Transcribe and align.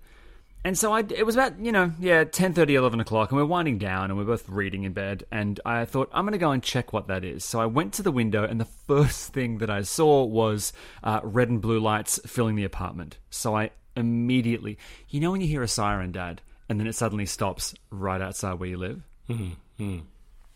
And 0.64 0.76
so 0.76 0.92
I, 0.92 1.00
it 1.00 1.24
was 1.24 1.36
about, 1.36 1.60
you 1.60 1.70
know, 1.70 1.92
yeah, 2.00 2.24
10.30, 2.24 2.70
11 2.70 2.98
o'clock, 2.98 3.30
and 3.30 3.38
we're 3.38 3.46
winding 3.46 3.78
down, 3.78 4.10
and 4.10 4.18
we're 4.18 4.24
both 4.24 4.48
reading 4.48 4.82
in 4.82 4.92
bed, 4.92 5.24
and 5.30 5.60
I 5.64 5.84
thought, 5.84 6.10
I'm 6.12 6.24
going 6.24 6.32
to 6.32 6.38
go 6.38 6.50
and 6.50 6.60
check 6.60 6.92
what 6.92 7.06
that 7.06 7.24
is. 7.24 7.44
So 7.44 7.60
I 7.60 7.66
went 7.66 7.94
to 7.94 8.02
the 8.02 8.10
window, 8.10 8.42
and 8.42 8.60
the 8.60 8.64
first 8.64 9.32
thing 9.32 9.58
that 9.58 9.70
I 9.70 9.82
saw 9.82 10.24
was 10.24 10.72
uh, 11.04 11.20
red 11.22 11.50
and 11.50 11.60
blue 11.60 11.78
lights 11.78 12.18
filling 12.26 12.56
the 12.56 12.64
apartment. 12.64 13.18
So 13.30 13.56
I 13.56 13.70
immediately, 13.96 14.78
you 15.08 15.20
know 15.20 15.30
when 15.30 15.40
you 15.40 15.46
hear 15.46 15.62
a 15.62 15.68
siren, 15.68 16.10
Dad, 16.10 16.42
and 16.68 16.80
then 16.80 16.86
it 16.86 16.94
suddenly 16.94 17.26
stops 17.26 17.74
right 17.90 18.20
outside 18.20 18.54
where 18.54 18.68
you 18.68 18.76
live? 18.76 19.02
Mm-hmm. 19.30 19.98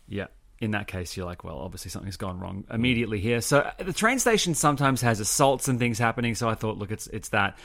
Yeah. 0.07 0.27
In 0.59 0.71
that 0.71 0.87
case, 0.87 1.17
you're 1.17 1.25
like, 1.25 1.43
well, 1.43 1.57
obviously 1.57 1.89
something's 1.89 2.17
gone 2.17 2.39
wrong 2.39 2.65
immediately 2.69 3.19
here. 3.19 3.41
So 3.41 3.59
uh, 3.59 3.71
the 3.79 3.93
train 3.93 4.19
station 4.19 4.53
sometimes 4.53 5.01
has 5.01 5.19
assaults 5.19 5.67
and 5.67 5.79
things 5.79 5.97
happening. 5.97 6.35
So 6.35 6.47
I 6.47 6.53
thought, 6.53 6.77
look, 6.77 6.91
it's 6.91 7.07
it's 7.07 7.29
that. 7.29 7.57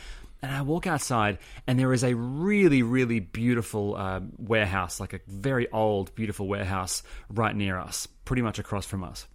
And 0.42 0.52
I 0.52 0.62
walk 0.62 0.86
outside, 0.86 1.38
and 1.66 1.78
there 1.78 1.92
is 1.92 2.04
a 2.04 2.14
really, 2.14 2.82
really 2.82 3.20
beautiful 3.20 3.96
uh, 3.96 4.20
warehouse, 4.38 5.00
like 5.00 5.14
a 5.14 5.20
very 5.26 5.70
old, 5.70 6.14
beautiful 6.14 6.46
warehouse 6.46 7.02
right 7.30 7.56
near 7.56 7.78
us, 7.78 8.06
pretty 8.24 8.42
much 8.42 8.58
across 8.58 8.86
from 8.86 9.02
us. 9.02 9.26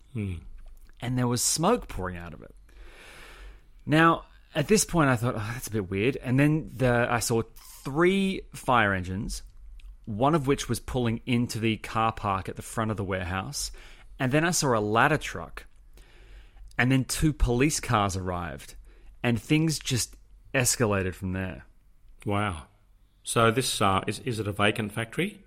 And 1.01 1.17
there 1.17 1.27
was 1.27 1.41
smoke 1.41 1.87
pouring 1.87 2.17
out 2.17 2.33
of 2.33 2.41
it. 2.43 2.53
Now, 3.85 4.25
at 4.53 4.67
this 4.67 4.85
point, 4.85 5.09
I 5.09 5.15
thought, 5.15 5.35
oh, 5.35 5.51
that's 5.53 5.67
a 5.67 5.71
bit 5.71 5.89
weird. 5.89 6.17
And 6.17 6.39
then 6.39 6.71
the, 6.75 7.07
I 7.09 7.19
saw 7.19 7.41
three 7.83 8.41
fire 8.53 8.93
engines, 8.93 9.41
one 10.05 10.35
of 10.35 10.45
which 10.45 10.69
was 10.69 10.79
pulling 10.79 11.21
into 11.25 11.59
the 11.59 11.77
car 11.77 12.11
park 12.11 12.47
at 12.47 12.57
the 12.57 12.61
front 12.61 12.91
of 12.91 12.97
the 12.97 13.03
warehouse. 13.03 13.71
And 14.19 14.31
then 14.31 14.45
I 14.45 14.51
saw 14.51 14.77
a 14.77 14.79
ladder 14.79 15.17
truck. 15.17 15.65
And 16.77 16.91
then 16.91 17.05
two 17.05 17.33
police 17.33 17.79
cars 17.79 18.15
arrived. 18.15 18.75
And 19.23 19.41
things 19.41 19.79
just 19.79 20.15
escalated 20.53 21.13
from 21.15 21.33
there. 21.33 21.65
Wow. 22.25 22.63
So 23.23 23.51
this 23.51 23.81
uh, 23.81 24.01
is 24.07 24.19
is 24.19 24.39
it 24.39 24.47
a 24.47 24.51
vacant 24.51 24.91
factory? 24.91 25.43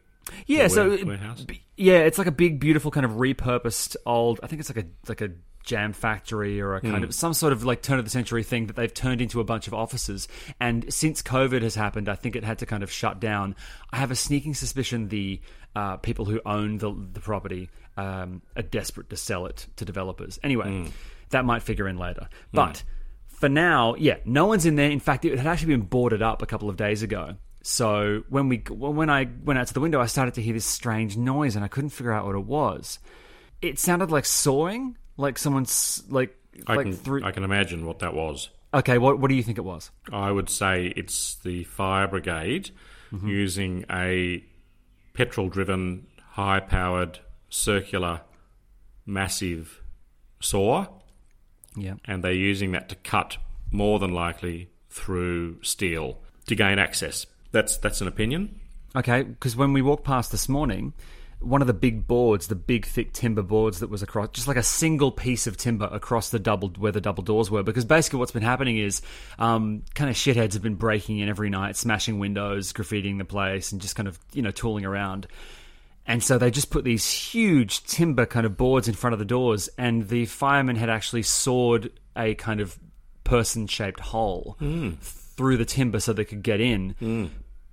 Yeah, 0.47 0.69
so 0.69 0.91
it- 0.93 1.07
warehouse? 1.07 1.45
yeah, 1.77 1.99
it's 1.99 2.17
like 2.19 2.27
a 2.27 2.33
big, 2.33 2.59
beautiful 2.61 2.91
kind 2.91 3.05
of 3.05 3.13
repurposed 3.13 3.97
old. 4.07 4.41
I 4.43 4.47
think 4.47 4.61
it's 4.61 4.75
like 4.75 4.85
a 4.85 4.89
like 5.09 5.21
a 5.21 5.31
jam 5.65 5.93
factory 5.95 6.61
or 6.61 6.75
a 6.75 6.81
kind 6.81 6.99
Hmm. 6.99 7.05
of 7.05 7.15
some 7.15 7.33
sort 7.33 7.53
of 7.55 7.65
like 7.65 7.81
turn 7.83 7.99
of 7.99 8.05
the 8.05 8.11
century 8.11 8.43
thing 8.43 8.67
that 8.67 8.77
they've 8.77 8.93
turned 8.93 9.21
into 9.23 9.41
a 9.41 9.45
bunch 9.45 9.67
of 9.67 9.73
offices. 9.75 10.29
And 10.61 10.93
since 10.93 11.23
COVID 11.23 11.63
has 11.63 11.75
happened, 11.75 12.09
I 12.09 12.15
think 12.17 12.37
it 12.37 12.45
had 12.45 12.59
to 12.59 12.67
kind 12.67 12.83
of 12.83 12.91
shut 12.93 13.19
down. 13.19 13.57
I 13.91 13.97
have 13.97 14.11
a 14.11 14.17
sneaking 14.17 14.55
suspicion 14.55 15.09
the 15.09 15.41
uh, 15.75 15.97
people 15.99 16.25
who 16.27 16.41
own 16.47 16.79
the 16.79 16.93
the 17.13 17.21
property 17.21 17.69
um, 17.97 18.43
are 18.57 18.63
desperate 18.63 19.11
to 19.11 19.17
sell 19.17 19.47
it 19.47 19.67
to 19.77 19.85
developers. 19.85 20.39
Anyway, 20.43 20.87
that 21.31 21.45
might 21.45 21.63
figure 21.63 21.89
in 21.89 21.99
later, 21.99 22.29
but. 22.53 22.83
For 23.35 23.49
now, 23.49 23.95
yeah, 23.97 24.17
no 24.25 24.47
one's 24.47 24.67
in 24.67 24.77
there. 24.77 24.91
In 24.91 25.01
fact, 25.01 25.25
it 25.25 25.37
had 25.37 25.47
actually 25.47 25.75
been 25.77 25.87
boarded 25.87 26.23
up 26.23 26.43
a 26.43 26.47
couple 26.47 26.69
of 26.69 26.77
days 26.77 27.03
ago. 27.03 27.37
So 27.63 28.23
when 28.29 28.49
we 28.49 28.59
when 28.69 29.11
I 29.11 29.29
went 29.45 29.59
out 29.59 29.67
to 29.69 29.75
the 29.75 29.81
window, 29.81 30.01
I 30.01 30.07
started 30.07 30.35
to 30.35 30.43
hear 30.43 30.53
this 30.55 30.67
strange 30.67 31.17
noise, 31.17 31.57
and 31.57 31.65
I 31.65 31.69
couldn't 31.69 31.91
figure 31.91 32.13
out 32.13 32.27
what 32.27 32.35
it 32.35 32.45
was. 32.45 32.99
It 33.63 33.79
sounded 33.79 34.11
like 34.11 34.27
sawing, 34.27 34.97
like 35.17 35.39
someone's 35.39 36.03
like 36.09 36.37
I 36.67 36.77
like 36.77 36.87
can 36.87 36.93
through. 36.95 37.25
I 37.25 37.33
can 37.33 37.43
imagine 37.45 37.87
what 37.87 38.01
that 38.01 38.15
was. 38.15 38.51
Okay, 38.73 38.99
what 38.99 39.19
what 39.19 39.29
do 39.29 39.35
you 39.35 39.43
think 39.43 39.57
it 39.59 39.65
was? 39.65 39.91
I 40.13 40.31
would 40.31 40.51
say 40.51 40.93
it's 40.97 41.37
the 41.37 41.65
fire 41.65 42.07
brigade 42.09 42.71
Mm-hmm. 43.13 43.29
using 43.29 43.85
a 43.91 44.45
petrol-driven, 45.13 46.07
high-powered, 46.31 47.21
circular, 47.49 48.23
massive 49.07 49.81
saw, 50.41 50.87
Yeah, 51.77 51.95
and 52.05 52.23
they're 52.23 52.33
using 52.33 52.73
that 52.73 52.89
to 52.91 52.95
cut 52.97 53.37
more 53.71 53.99
than 53.99 54.13
likely 54.13 54.71
through 54.91 55.63
steel 55.63 56.19
to 56.47 56.55
gain 56.55 56.79
access. 56.79 57.27
That's 57.53 57.77
that's 57.79 58.01
an 58.01 58.09
opinion. 58.09 58.61
Okay, 58.97 59.23
because 59.23 59.57
when 59.57 59.73
we 59.73 59.83
walked 59.83 60.05
past 60.05 60.31
this 60.31 60.49
morning, 60.49 60.93
one 61.41 61.61
of 61.61 61.67
the 61.67 61.75
big 61.75 62.07
boards, 62.07 62.47
the 62.47 62.55
big 62.55 62.87
thick 62.87 63.13
timber 63.13 63.43
boards 63.43 63.81
that 63.81 63.91
was 63.91 64.03
across, 64.03 64.29
just 64.33 64.49
like 64.49 64.57
a 64.57 64.63
single 64.63 65.11
piece 65.11 65.47
of 65.47 65.57
timber 65.57 65.89
across 65.91 66.31
the 66.31 66.39
double 66.39 66.69
where 66.79 66.93
the 66.93 67.01
double 67.01 67.23
doors 67.23 67.51
were. 67.51 67.63
Because 67.63 67.85
basically, 67.85 68.19
what's 68.19 68.33
been 68.33 68.43
happening 68.43 68.79
is, 68.79 69.03
um, 69.39 69.83
kind 69.95 70.09
of 70.09 70.17
shitheads 70.17 70.55
have 70.55 70.63
been 70.63 70.77
breaking 70.77 71.19
in 71.19 71.29
every 71.29 71.51
night, 71.51 71.77
smashing 71.77 72.19
windows, 72.19 72.73
graffitiing 72.73 73.19
the 73.19 73.25
place, 73.25 73.73
and 73.73 73.81
just 73.81 73.97
kind 73.97 74.09
of 74.09 74.19
you 74.33 74.43
know 74.43 74.51
tooling 74.51 74.85
around. 74.85 75.27
And 76.07 76.23
so 76.23 76.37
they 76.37 76.51
just 76.51 76.71
put 76.71 76.85
these 76.85 77.11
huge 77.11 77.85
timber 77.85 78.27
kind 78.27 78.45
of 78.45 78.57
boards 78.57 78.89
in 78.89 78.95
front 78.95 79.13
of 79.13 79.19
the 79.19 79.25
doors, 79.25 79.69
and 79.79 80.09
the 80.09 80.27
firemen 80.27 80.77
had 80.77 80.91
actually 80.91 81.23
sawed 81.23 81.91
a 82.17 82.35
kind 82.35 82.61
of 82.61 82.79
person 83.25 83.67
shaped 83.67 84.01
hole 84.01 84.57
hmm. 84.59 84.93
through 85.01 85.57
the 85.57 85.65
timber 85.65 86.01
so 86.01 86.13
they 86.13 86.25
could 86.25 86.43
get 86.43 86.61
in. 86.61 86.91
Hmm. 86.99 87.27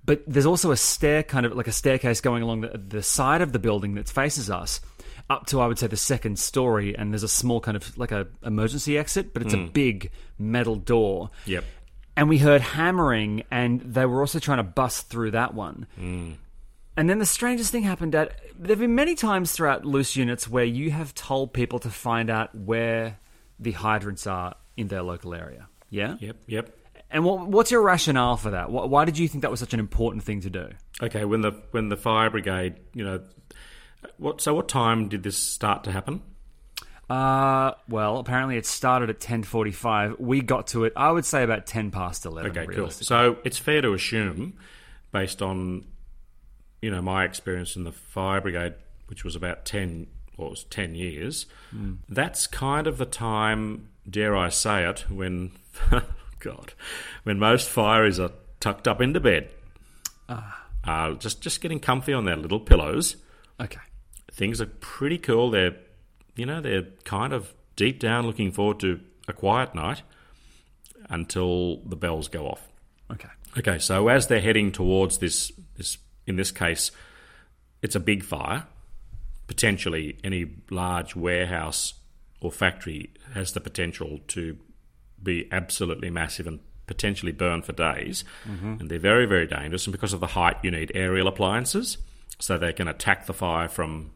But 0.04 0.24
there's 0.26 0.46
also 0.46 0.72
a 0.72 0.76
stair, 0.76 1.22
kind 1.22 1.46
of 1.46 1.54
like 1.54 1.68
a 1.68 1.72
staircase 1.72 2.20
going 2.20 2.42
along 2.42 2.62
the, 2.62 2.78
the 2.78 3.02
side 3.02 3.40
of 3.40 3.52
the 3.52 3.58
building 3.58 3.94
that 3.94 4.08
faces 4.08 4.50
us 4.50 4.80
up 5.30 5.46
to, 5.46 5.60
I 5.60 5.66
would 5.66 5.78
say, 5.78 5.86
the 5.86 5.96
second 5.96 6.38
story. 6.38 6.96
And 6.96 7.12
there's 7.12 7.22
a 7.22 7.28
small 7.28 7.60
kind 7.60 7.76
of 7.76 7.96
like 7.96 8.10
a 8.10 8.26
emergency 8.44 8.98
exit, 8.98 9.32
but 9.32 9.42
it's 9.42 9.54
a 9.54 9.58
hmm. 9.58 9.66
big 9.66 10.10
metal 10.38 10.74
door. 10.74 11.30
Yep. 11.46 11.64
And 12.16 12.28
we 12.28 12.38
heard 12.38 12.60
hammering, 12.60 13.44
and 13.50 13.80
they 13.80 14.04
were 14.04 14.20
also 14.20 14.38
trying 14.38 14.58
to 14.58 14.64
bust 14.64 15.08
through 15.08 15.30
that 15.30 15.54
one. 15.54 15.86
And 16.96 17.08
then 17.08 17.18
the 17.18 17.26
strangest 17.26 17.72
thing 17.72 17.84
happened 17.84 18.14
at 18.14 18.38
there 18.58 18.70
have 18.70 18.78
been 18.80 18.94
many 18.94 19.14
times 19.14 19.52
throughout 19.52 19.84
loose 19.84 20.14
units 20.14 20.48
where 20.48 20.64
you 20.64 20.90
have 20.90 21.14
told 21.14 21.52
people 21.52 21.78
to 21.80 21.90
find 21.90 22.28
out 22.30 22.54
where 22.54 23.18
the 23.58 23.72
hydrants 23.72 24.26
are 24.26 24.54
in 24.76 24.88
their 24.88 25.02
local 25.02 25.34
area. 25.34 25.68
Yeah? 25.88 26.16
Yep. 26.20 26.36
Yep. 26.46 26.76
And 27.10 27.24
what, 27.24 27.46
what's 27.46 27.70
your 27.70 27.82
rationale 27.82 28.36
for 28.36 28.50
that? 28.50 28.66
Wh- 28.66 28.90
Why 28.90 29.04
did 29.04 29.18
you 29.18 29.28
think 29.28 29.42
that 29.42 29.50
was 29.50 29.60
such 29.60 29.74
an 29.74 29.80
important 29.80 30.22
thing 30.24 30.40
to 30.42 30.50
do? 30.50 30.68
Okay, 31.02 31.24
when 31.24 31.40
the 31.42 31.52
when 31.70 31.88
the 31.88 31.96
fire 31.96 32.30
brigade, 32.30 32.76
you 32.94 33.04
know, 33.04 33.20
what? 34.16 34.40
So 34.40 34.54
what 34.54 34.68
time 34.68 35.08
did 35.08 35.22
this 35.22 35.36
start 35.36 35.84
to 35.84 35.92
happen? 35.92 36.22
Uh, 37.10 37.72
well, 37.88 38.18
apparently 38.18 38.56
it 38.56 38.64
started 38.64 39.10
at 39.10 39.20
10:45. 39.20 40.18
We 40.20 40.40
got 40.40 40.68
to 40.68 40.84
it, 40.84 40.92
I 40.96 41.10
would 41.10 41.26
say 41.26 41.42
about 41.42 41.66
10 41.66 41.90
past 41.90 42.24
11. 42.24 42.50
Okay, 42.50 42.66
cool. 42.74 42.88
So 42.90 43.36
it's 43.44 43.58
fair 43.58 43.82
to 43.82 43.92
assume, 43.92 44.54
based 45.10 45.42
on 45.42 45.84
you 46.82 46.90
know 46.90 47.00
my 47.00 47.24
experience 47.24 47.76
in 47.76 47.84
the 47.84 47.92
fire 47.92 48.40
brigade, 48.40 48.74
which 49.06 49.24
was 49.24 49.34
about 49.34 49.64
ten 49.64 50.08
or 50.36 50.48
it 50.48 50.50
was 50.50 50.64
ten 50.64 50.94
years, 50.94 51.46
that's 52.08 52.46
kind 52.46 52.86
of 52.86 52.98
the 52.98 53.06
time, 53.06 53.88
dare 54.08 54.36
I 54.36 54.50
say 54.50 54.84
it, 54.88 55.10
when 55.10 55.52
God, 56.40 56.74
when 57.22 57.38
most 57.38 57.74
fireys 57.74 58.22
are 58.22 58.32
tucked 58.60 58.86
up 58.86 59.00
into 59.00 59.20
bed, 59.20 59.48
uh, 60.84 61.12
just 61.14 61.40
just 61.40 61.60
getting 61.60 61.80
comfy 61.80 62.12
on 62.12 62.24
their 62.24 62.36
little 62.36 62.60
pillows. 62.60 63.16
Okay. 63.60 63.80
Things 64.32 64.60
are 64.60 64.66
pretty 64.66 65.18
cool. 65.18 65.50
They're 65.50 65.76
you 66.34 66.46
know 66.46 66.60
they're 66.60 66.88
kind 67.04 67.32
of 67.32 67.54
deep 67.76 68.00
down 68.00 68.26
looking 68.26 68.50
forward 68.52 68.80
to 68.80 69.00
a 69.28 69.32
quiet 69.32 69.74
night 69.74 70.02
until 71.08 71.76
the 71.84 71.96
bells 71.96 72.28
go 72.28 72.46
off. 72.46 72.68
Okay. 73.10 73.28
Okay, 73.58 73.78
so 73.78 74.08
as 74.08 74.28
they're 74.28 74.40
heading 74.40 74.72
towards 74.72 75.18
this, 75.18 75.52
this 75.76 75.98
in 76.26 76.36
this 76.36 76.50
case, 76.50 76.90
it's 77.82 77.94
a 77.94 78.00
big 78.00 78.22
fire. 78.22 78.66
Potentially, 79.46 80.18
any 80.24 80.46
large 80.70 81.14
warehouse 81.16 81.94
or 82.40 82.50
factory 82.50 83.10
has 83.34 83.52
the 83.52 83.60
potential 83.60 84.20
to 84.28 84.56
be 85.22 85.48
absolutely 85.52 86.10
massive 86.10 86.46
and 86.46 86.60
potentially 86.86 87.32
burn 87.32 87.62
for 87.62 87.72
days. 87.72 88.24
Mm-hmm. 88.48 88.74
And 88.80 88.90
they're 88.90 88.98
very, 88.98 89.26
very 89.26 89.46
dangerous. 89.46 89.86
And 89.86 89.92
because 89.92 90.12
of 90.12 90.20
the 90.20 90.28
height, 90.28 90.56
you 90.62 90.70
need 90.70 90.90
aerial 90.94 91.28
appliances 91.28 91.98
so 92.38 92.58
they 92.58 92.72
can 92.72 92.88
attack 92.88 93.26
the 93.26 93.34
fire 93.34 93.68
from 93.68 94.10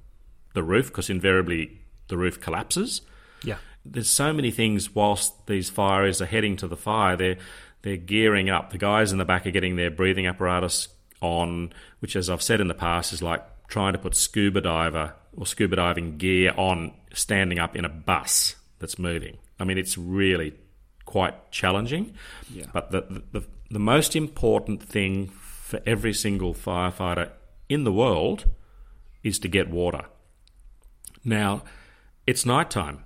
the 0.54 0.62
roof 0.62 0.86
because 0.88 1.10
invariably 1.10 1.80
the 2.08 2.16
roof 2.16 2.40
collapses 2.40 3.02
Yeah. 3.44 3.58
there's 3.84 4.08
so 4.08 4.32
many 4.32 4.50
things 4.50 4.94
whilst 4.94 5.46
these 5.46 5.70
fireys 5.70 6.20
are 6.20 6.26
heading 6.26 6.56
to 6.56 6.66
the 6.66 6.78
fire 6.78 7.14
they're 7.14 7.36
they're 7.82 7.98
gearing 7.98 8.48
up 8.48 8.70
the 8.70 8.78
guys 8.78 9.12
in 9.12 9.18
the 9.18 9.24
back 9.26 9.46
are 9.46 9.50
getting 9.50 9.76
their 9.76 9.90
breathing 9.90 10.26
apparatus 10.26 10.88
on 11.20 11.72
which 12.00 12.16
as 12.16 12.28
I've 12.30 12.42
said 12.42 12.60
in 12.60 12.68
the 12.68 12.74
past 12.74 13.12
is 13.12 13.22
like 13.22 13.42
trying 13.68 13.92
to 13.92 13.98
put 13.98 14.14
scuba 14.14 14.60
diver 14.60 15.14
or 15.36 15.46
scuba 15.46 15.76
diving 15.76 16.18
gear 16.18 16.52
on 16.56 16.92
standing 17.12 17.58
up 17.58 17.76
in 17.76 17.84
a 17.84 17.88
bus 17.88 18.56
that's 18.78 18.98
moving. 18.98 19.38
I 19.58 19.64
mean 19.64 19.78
it's 19.78 19.96
really 19.96 20.54
quite 21.04 21.50
challenging 21.52 22.14
but 22.72 22.90
the, 22.90 23.22
the 23.32 23.44
the 23.70 23.78
most 23.78 24.14
important 24.14 24.82
thing 24.82 25.28
for 25.28 25.80
every 25.86 26.12
single 26.12 26.54
firefighter 26.54 27.30
in 27.68 27.84
the 27.84 27.92
world 27.92 28.44
is 29.22 29.38
to 29.40 29.48
get 29.48 29.68
water. 29.68 30.04
Now, 31.24 31.64
it's 32.26 32.46
nighttime, 32.46 33.02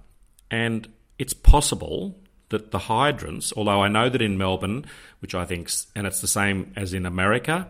and 0.50 0.86
it's 1.18 1.32
possible 1.32 2.18
that 2.50 2.70
the 2.70 2.78
hydrants, 2.78 3.52
although 3.56 3.82
I 3.82 3.88
know 3.88 4.08
that 4.10 4.20
in 4.20 4.36
Melbourne, 4.36 4.84
which 5.20 5.34
I 5.34 5.46
think, 5.46 5.70
and 5.96 6.06
it's 6.06 6.20
the 6.20 6.26
same 6.26 6.72
as 6.76 6.92
in 6.92 7.06
America 7.06 7.68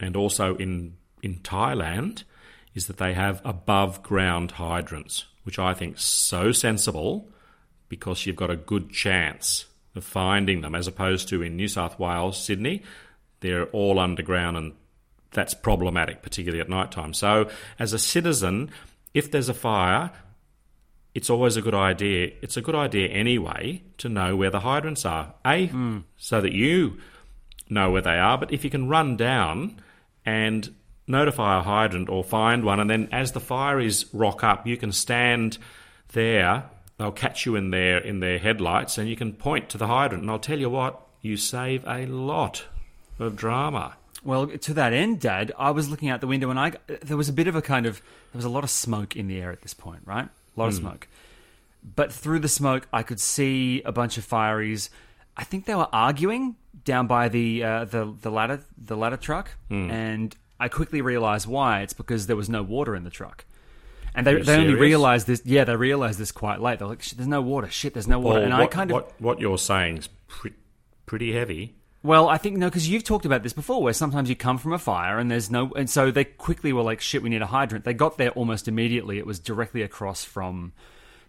and 0.00 0.16
also 0.16 0.56
in, 0.56 0.96
in 1.22 1.36
Thailand, 1.36 2.24
is 2.74 2.86
that 2.86 2.96
they 2.96 3.14
have 3.14 3.40
above 3.44 4.02
ground 4.02 4.52
hydrants, 4.52 5.26
which 5.44 5.58
I 5.58 5.74
think 5.74 5.98
so 5.98 6.52
sensible 6.52 7.28
because 7.88 8.26
you've 8.26 8.36
got 8.36 8.50
a 8.50 8.56
good 8.56 8.90
chance 8.90 9.66
of 9.94 10.04
finding 10.04 10.60
them, 10.60 10.74
as 10.74 10.88
opposed 10.88 11.28
to 11.28 11.42
in 11.42 11.56
New 11.56 11.68
South 11.68 11.98
Wales, 11.98 12.42
Sydney, 12.42 12.82
they're 13.40 13.66
all 13.66 13.98
underground 13.98 14.56
and 14.56 14.72
that's 15.30 15.54
problematic, 15.54 16.22
particularly 16.22 16.60
at 16.60 16.68
night 16.68 16.90
time. 16.90 17.12
So, 17.12 17.48
as 17.78 17.92
a 17.92 17.98
citizen, 17.98 18.70
if 19.12 19.30
there's 19.30 19.48
a 19.48 19.54
fire, 19.54 20.10
it's 21.14 21.30
always 21.30 21.56
a 21.56 21.62
good 21.62 21.74
idea. 21.74 22.32
It's 22.40 22.56
a 22.56 22.62
good 22.62 22.74
idea 22.74 23.08
anyway 23.08 23.82
to 23.98 24.08
know 24.08 24.34
where 24.36 24.50
the 24.50 24.60
hydrants 24.60 25.04
are. 25.04 25.34
A, 25.44 25.66
hmm. 25.66 25.98
so 26.16 26.40
that 26.40 26.52
you 26.52 26.98
know 27.68 27.90
where 27.90 28.02
they 28.02 28.18
are, 28.18 28.38
but 28.38 28.52
if 28.52 28.64
you 28.64 28.70
can 28.70 28.88
run 28.88 29.16
down 29.16 29.80
and 30.24 30.74
notify 31.06 31.58
a 31.58 31.62
hydrant 31.62 32.08
or 32.08 32.24
find 32.24 32.64
one, 32.64 32.80
and 32.80 32.88
then 32.88 33.08
as 33.12 33.32
the 33.32 33.40
fireys 33.40 34.06
rock 34.12 34.42
up, 34.42 34.66
you 34.66 34.76
can 34.76 34.92
stand 34.92 35.58
there. 36.12 36.64
They'll 36.98 37.12
catch 37.12 37.44
you 37.44 37.56
in 37.56 37.70
their 37.70 37.98
in 37.98 38.20
their 38.20 38.38
headlights, 38.38 38.98
and 38.98 39.08
you 39.08 39.16
can 39.16 39.32
point 39.32 39.68
to 39.70 39.78
the 39.78 39.86
hydrant. 39.86 40.22
And 40.22 40.30
I'll 40.30 40.38
tell 40.38 40.58
you 40.58 40.70
what, 40.70 41.00
you 41.20 41.36
save 41.36 41.84
a 41.86 42.06
lot 42.06 42.64
of 43.18 43.36
drama. 43.36 43.96
Well, 44.22 44.46
to 44.46 44.74
that 44.74 44.92
end, 44.92 45.20
Dad, 45.20 45.52
I 45.58 45.70
was 45.70 45.90
looking 45.90 46.08
out 46.08 46.20
the 46.20 46.26
window 46.26 46.48
and 46.50 46.58
I 46.58 46.72
there 47.02 47.16
was 47.16 47.28
a 47.28 47.32
bit 47.32 47.46
of 47.46 47.54
a 47.54 47.62
kind 47.62 47.84
of 47.84 48.00
there 48.32 48.38
was 48.38 48.44
a 48.44 48.50
lot 48.50 48.64
of 48.64 48.70
smoke 48.70 49.16
in 49.16 49.28
the 49.28 49.40
air 49.40 49.52
at 49.52 49.62
this 49.62 49.74
point, 49.74 50.02
right? 50.06 50.24
A 50.26 50.60
lot 50.60 50.68
of 50.68 50.74
hmm. 50.74 50.80
smoke. 50.80 51.08
But 51.96 52.12
through 52.12 52.38
the 52.38 52.48
smoke, 52.48 52.88
I 52.92 53.02
could 53.02 53.20
see 53.20 53.82
a 53.82 53.92
bunch 53.92 54.16
of 54.16 54.26
fireys. 54.26 54.88
I 55.36 55.44
think 55.44 55.66
they 55.66 55.74
were 55.74 55.88
arguing 55.92 56.56
down 56.84 57.06
by 57.06 57.28
the 57.28 57.64
uh, 57.64 57.84
the 57.84 58.14
the 58.20 58.30
ladder 58.30 58.60
the 58.76 58.96
ladder 58.96 59.16
truck, 59.16 59.50
and 59.70 60.34
I 60.60 60.68
quickly 60.68 61.00
realized 61.00 61.46
why. 61.46 61.80
It's 61.82 61.92
because 61.94 62.26
there 62.26 62.36
was 62.36 62.48
no 62.48 62.62
water 62.62 62.94
in 62.94 63.04
the 63.04 63.10
truck. 63.10 63.44
And 64.16 64.24
they, 64.24 64.40
they 64.42 64.56
only 64.56 64.74
realized 64.74 65.26
this. 65.26 65.42
Yeah, 65.44 65.64
they 65.64 65.74
realized 65.74 66.20
this 66.20 66.30
quite 66.30 66.60
late. 66.60 66.78
They're 66.78 66.86
like, 66.86 67.04
"There's 67.04 67.26
no 67.26 67.40
water. 67.42 67.68
Shit, 67.68 67.94
there's 67.94 68.06
no 68.06 68.20
water." 68.20 68.40
Well, 68.40 68.44
and 68.44 68.52
what, 68.52 68.62
I 68.62 68.66
kind 68.66 68.90
of 68.90 68.94
what, 68.94 69.20
what 69.20 69.40
you're 69.40 69.58
saying 69.58 69.98
is 69.98 70.08
pre- 70.28 70.52
pretty 71.04 71.32
heavy. 71.32 71.74
well, 72.04 72.28
I 72.28 72.38
think 72.38 72.56
no, 72.56 72.68
because 72.68 72.88
you've 72.88 73.02
talked 73.02 73.26
about 73.26 73.42
this 73.42 73.52
before, 73.52 73.82
where 73.82 73.92
sometimes 73.92 74.28
you 74.28 74.36
come 74.36 74.58
from 74.58 74.72
a 74.72 74.78
fire 74.78 75.18
and 75.18 75.28
there's 75.30 75.50
no, 75.50 75.72
and 75.72 75.90
so 75.90 76.12
they 76.12 76.24
quickly 76.24 76.72
were 76.72 76.82
like, 76.82 77.00
"Shit, 77.00 77.22
we 77.22 77.28
need 77.28 77.42
a 77.42 77.46
hydrant." 77.46 77.84
They 77.84 77.92
got 77.94 78.16
there 78.16 78.30
almost 78.30 78.68
immediately. 78.68 79.18
It 79.18 79.26
was 79.26 79.40
directly 79.40 79.82
across 79.82 80.22
from 80.22 80.72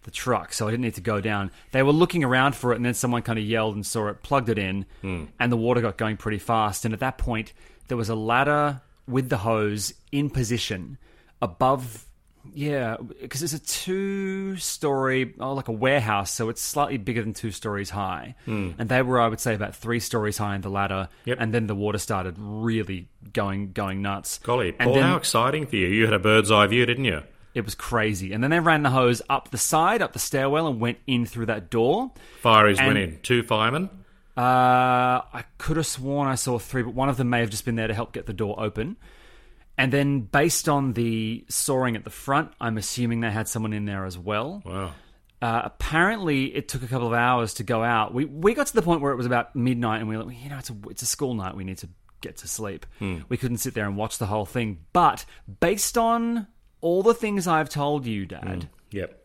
the 0.06 0.12
truck, 0.12 0.54
so 0.54 0.68
I 0.68 0.72
didn't 0.72 0.84
need 0.84 0.96
to 0.96 1.02
go 1.02 1.20
down. 1.20 1.52
They 1.72 1.84
were 1.84 1.92
looking 1.92 2.24
around 2.24 2.56
for 2.56 2.72
it, 2.72 2.78
and 2.78 2.86
then 2.86 2.94
someone 2.94 3.24
kind 3.24 3.38
of 3.38 3.46
yelled 3.46 3.76
and 3.76 3.86
saw 3.86 4.08
it, 4.08 4.24
plugged 4.24 4.50
it 4.50 4.58
in, 4.58 4.86
hmm. 5.02 5.26
and 5.40 5.52
the 5.52 5.58
water 5.58 5.82
got 5.82 5.98
going 5.98 6.18
pretty 6.18 6.40
fast. 6.40 6.86
And 6.86 6.94
at 6.94 7.02
that 7.02 7.18
point, 7.18 7.54
there 7.88 7.98
was 7.98 8.10
a 8.10 8.16
ladder 8.16 8.82
with 9.08 9.30
the 9.30 9.38
hose 9.38 9.94
in 10.12 10.30
position 10.30 10.98
above. 11.42 12.06
Yeah, 12.54 12.98
because 13.20 13.42
it's 13.42 13.54
a 13.54 13.60
two-story, 13.60 15.34
oh, 15.40 15.54
like 15.54 15.68
a 15.68 15.72
warehouse, 15.72 16.30
so 16.30 16.50
it's 16.50 16.62
slightly 16.62 16.98
bigger 16.98 17.24
than 17.24 17.34
two 17.34 17.50
stories 17.50 17.90
high. 17.90 18.36
Hmm. 18.46 18.72
And 18.78 18.88
they 18.88 19.02
were, 19.02 19.20
I 19.20 19.28
would 19.28 19.40
say, 19.40 19.56
about 19.56 19.76
three 19.76 20.00
stories 20.00 20.38
high 20.38 20.54
in 20.54 20.62
the 20.62 20.70
ladder. 20.70 21.10
Yep. 21.26 21.38
And 21.42 21.52
then 21.52 21.66
the 21.66 21.76
water 21.76 21.98
started 21.98 22.36
really 22.38 23.10
going 23.34 23.72
going 23.72 24.04
nuts. 24.04 24.38
Golly, 24.44 24.70
and 24.78 24.88
Paul, 24.88 24.94
then 24.94 25.04
how 25.04 25.16
exciting 25.16 25.66
for 25.66 25.76
you! 25.76 25.88
You 25.88 26.06
had 26.06 26.14
a 26.14 26.20
bird's 26.20 26.52
eye 26.52 26.68
view, 26.68 26.86
didn't 26.86 27.06
you? 27.06 27.24
It 27.56 27.66
was 27.66 27.74
crazy. 27.74 28.34
And 28.34 28.44
then 28.44 28.52
they 28.52 28.60
ran 28.60 28.84
the 28.84 28.92
hose 28.92 29.22
up 29.30 29.50
the 29.50 29.58
side, 29.58 30.02
up 30.04 30.14
the 30.14 30.20
stairwell, 30.20 30.68
and 30.68 30.80
went 30.80 31.00
in 31.08 31.26
through 31.26 31.48
that 31.48 31.72
door. 31.72 32.12
Fireys 32.44 32.78
And- 32.78 32.88
went 32.88 33.00
in. 33.00 33.20
Two 33.24 33.42
firemen. 33.42 33.90
Uh, 34.38 35.24
I 35.34 35.46
could 35.58 35.78
have 35.78 35.88
sworn 35.88 36.28
I 36.28 36.36
saw 36.36 36.60
three, 36.60 36.84
but 36.84 36.94
one 36.94 37.08
of 37.08 37.16
them 37.18 37.30
may 37.30 37.40
have 37.40 37.50
just 37.50 37.64
been 37.64 37.76
there 37.76 37.88
to 37.88 37.94
help 37.94 38.12
get 38.12 38.26
the 38.26 38.34
door 38.34 38.60
open. 38.60 38.98
And 39.78 39.92
then, 39.92 40.22
based 40.22 40.68
on 40.70 40.94
the 40.94 41.46
sawing 41.50 41.96
at 41.96 42.04
the 42.04 42.10
front, 42.10 42.52
I'm 42.62 42.78
assuming 42.78 43.22
they 43.22 43.32
had 43.32 43.48
someone 43.48 43.74
in 43.74 43.86
there 43.86 44.06
as 44.06 44.18
well. 44.18 44.62
Wow. 44.66 44.92
Uh, 45.42 45.62
apparently, 45.66 46.46
it 46.56 46.68
took 46.68 46.82
a 46.84 46.88
couple 46.88 47.08
of 47.08 47.14
hours 47.14 47.54
to 47.56 47.64
go 47.64 47.84
out. 47.84 48.14
We 48.14 48.26
we 48.26 48.54
got 48.54 48.68
to 48.68 48.74
the 48.74 48.82
point 48.82 49.02
where 49.02 49.12
it 49.12 49.16
was 49.18 49.26
about 49.26 49.56
midnight, 49.56 50.00
and 50.00 50.10
we 50.10 50.18
were 50.18 50.24
like, 50.24 50.42
you 50.44 50.50
know, 50.50 50.58
it's 50.58 50.70
a 50.70 50.76
it's 50.90 51.02
a 51.02 51.06
school 51.06 51.34
night. 51.34 51.56
We 51.56 51.64
need 51.64 51.78
to 51.80 51.90
get 52.22 52.38
to 52.38 52.48
sleep. 52.48 52.86
We 53.30 53.38
couldn't 53.38 53.58
sit 53.58 53.74
there 53.74 53.86
and 53.86 53.96
watch 53.98 54.18
the 54.18 54.26
whole 54.26 54.46
thing. 54.46 54.80
But 54.94 55.26
based 55.60 55.98
on 55.98 56.48
all 56.86 57.02
the 57.02 57.16
things 57.16 57.48
I've 57.48 57.68
told 57.70 58.06
you, 58.06 58.28
Dad, 58.28 58.70
Yep. 58.92 59.20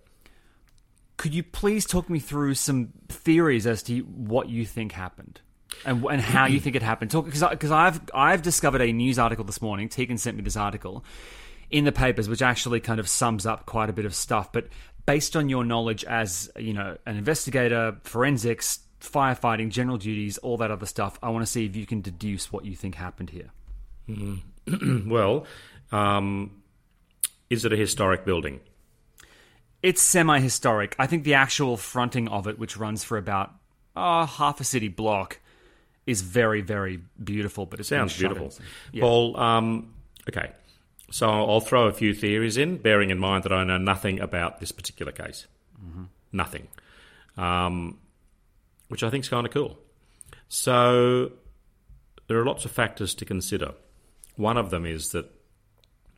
could 1.18 1.34
you 1.34 1.42
please 1.42 1.84
talk 1.84 2.08
me 2.08 2.18
through 2.18 2.54
some 2.54 2.88
theories 3.08 3.66
as 3.66 3.82
to 3.84 3.98
what 4.00 4.48
you 4.48 4.64
think 4.64 4.92
happened 4.92 5.40
and 5.84 6.02
and 6.06 6.20
how 6.22 6.46
you 6.46 6.58
think 6.58 6.74
it 6.74 6.82
happened? 6.82 7.10
Talk 7.10 7.26
because 7.26 7.44
because 7.50 7.70
I've 7.70 8.00
I've 8.14 8.40
discovered 8.42 8.80
a 8.80 8.92
news 8.92 9.18
article 9.18 9.44
this 9.44 9.60
morning. 9.60 9.88
Tegan 9.90 10.16
sent 10.16 10.36
me 10.38 10.42
this 10.42 10.56
article 10.56 11.04
in 11.70 11.84
the 11.84 11.92
papers, 11.92 12.28
which 12.28 12.40
actually 12.42 12.80
kind 12.80 12.98
of 12.98 13.06
sums 13.08 13.44
up 13.44 13.66
quite 13.66 13.90
a 13.90 13.92
bit 13.92 14.06
of 14.06 14.14
stuff. 14.14 14.50
But 14.52 14.68
based 15.04 15.36
on 15.36 15.48
your 15.50 15.64
knowledge 15.64 16.02
as 16.04 16.50
you 16.58 16.72
know 16.72 16.96
an 17.04 17.16
investigator, 17.16 17.98
forensics, 18.04 18.80
firefighting, 19.00 19.68
general 19.68 19.98
duties, 19.98 20.38
all 20.38 20.56
that 20.56 20.70
other 20.70 20.86
stuff, 20.86 21.18
I 21.22 21.28
want 21.28 21.42
to 21.42 21.50
see 21.50 21.66
if 21.66 21.76
you 21.76 21.84
can 21.84 22.00
deduce 22.00 22.50
what 22.50 22.64
you 22.64 22.74
think 22.74 22.94
happened 22.94 23.30
here. 23.30 23.50
Well, 25.06 25.46
um, 25.90 26.59
is 27.50 27.64
it 27.64 27.72
a 27.72 27.76
historic 27.76 28.24
building? 28.24 28.60
It's 29.82 30.00
semi-historic. 30.00 30.94
I 30.98 31.06
think 31.06 31.24
the 31.24 31.34
actual 31.34 31.76
fronting 31.76 32.28
of 32.28 32.46
it, 32.46 32.58
which 32.58 32.76
runs 32.76 33.02
for 33.02 33.18
about 33.18 33.52
uh, 33.96 34.26
half 34.26 34.60
a 34.60 34.64
city 34.64 34.88
block, 34.88 35.40
is 36.06 36.22
very, 36.22 36.60
very 36.60 37.00
beautiful. 37.22 37.66
But 37.66 37.80
it 37.80 37.84
Sounds 37.84 38.16
beautiful. 38.16 38.52
Paul, 38.98 39.36
um, 39.38 39.94
okay. 40.28 40.52
So 41.10 41.28
I'll 41.28 41.60
throw 41.60 41.86
a 41.86 41.92
few 41.92 42.14
theories 42.14 42.56
in, 42.56 42.76
bearing 42.76 43.10
in 43.10 43.18
mind 43.18 43.44
that 43.44 43.52
I 43.52 43.64
know 43.64 43.78
nothing 43.78 44.20
about 44.20 44.60
this 44.60 44.70
particular 44.70 45.12
case. 45.12 45.46
Nothing. 46.32 46.68
Um, 47.36 47.98
which 48.88 49.02
I 49.02 49.10
think 49.10 49.24
is 49.24 49.28
kind 49.28 49.46
of 49.46 49.52
cool. 49.52 49.78
So 50.48 51.32
there 52.28 52.38
are 52.38 52.44
lots 52.44 52.64
of 52.64 52.70
factors 52.70 53.14
to 53.14 53.24
consider. 53.24 53.72
One 54.36 54.56
of 54.56 54.70
them 54.70 54.86
is 54.86 55.10
that 55.10 55.26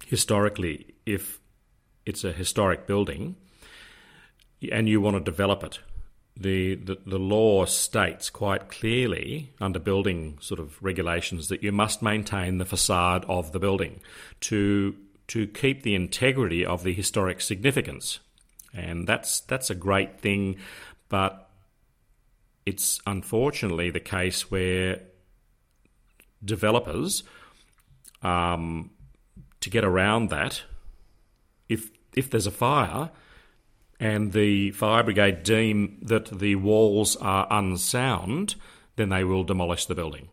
historically, 0.06 0.94
if 1.06 1.40
it's 2.04 2.24
a 2.24 2.32
historic 2.32 2.86
building 2.86 3.36
and 4.70 4.88
you 4.88 5.00
want 5.00 5.16
to 5.16 5.22
develop 5.22 5.62
it, 5.62 5.80
the, 6.36 6.76
the, 6.76 6.98
the 7.06 7.18
law 7.18 7.64
states 7.66 8.30
quite 8.30 8.68
clearly 8.68 9.52
under 9.60 9.78
building 9.78 10.38
sort 10.40 10.60
of 10.60 10.82
regulations 10.82 11.48
that 11.48 11.62
you 11.62 11.72
must 11.72 12.02
maintain 12.02 12.58
the 12.58 12.64
facade 12.64 13.24
of 13.28 13.52
the 13.52 13.58
building 13.58 14.00
to 14.40 14.96
to 15.28 15.46
keep 15.46 15.82
the 15.82 15.94
integrity 15.94 16.66
of 16.66 16.82
the 16.82 16.92
historic 16.92 17.40
significance. 17.40 18.18
And 18.74 19.06
that's 19.06 19.40
that's 19.40 19.70
a 19.70 19.74
great 19.74 20.20
thing, 20.20 20.56
but 21.08 21.48
it's 22.66 23.00
unfortunately 23.06 23.90
the 23.90 24.00
case 24.00 24.50
where 24.50 25.00
developers 26.44 27.22
um, 28.22 28.90
to 29.62 29.70
get 29.70 29.84
around 29.84 30.28
that 30.30 30.62
if 31.68 31.90
if 32.14 32.30
there's 32.30 32.46
a 32.46 32.50
fire 32.50 33.10
and 33.98 34.32
the 34.32 34.70
fire 34.72 35.02
brigade 35.02 35.42
deem 35.42 35.98
that 36.02 36.26
the 36.26 36.56
walls 36.56 37.16
are 37.16 37.46
unsound, 37.50 38.56
then 38.96 39.08
they 39.08 39.24
will 39.24 39.44
demolish 39.44 39.86
the 39.86 39.94
building. 39.94 40.28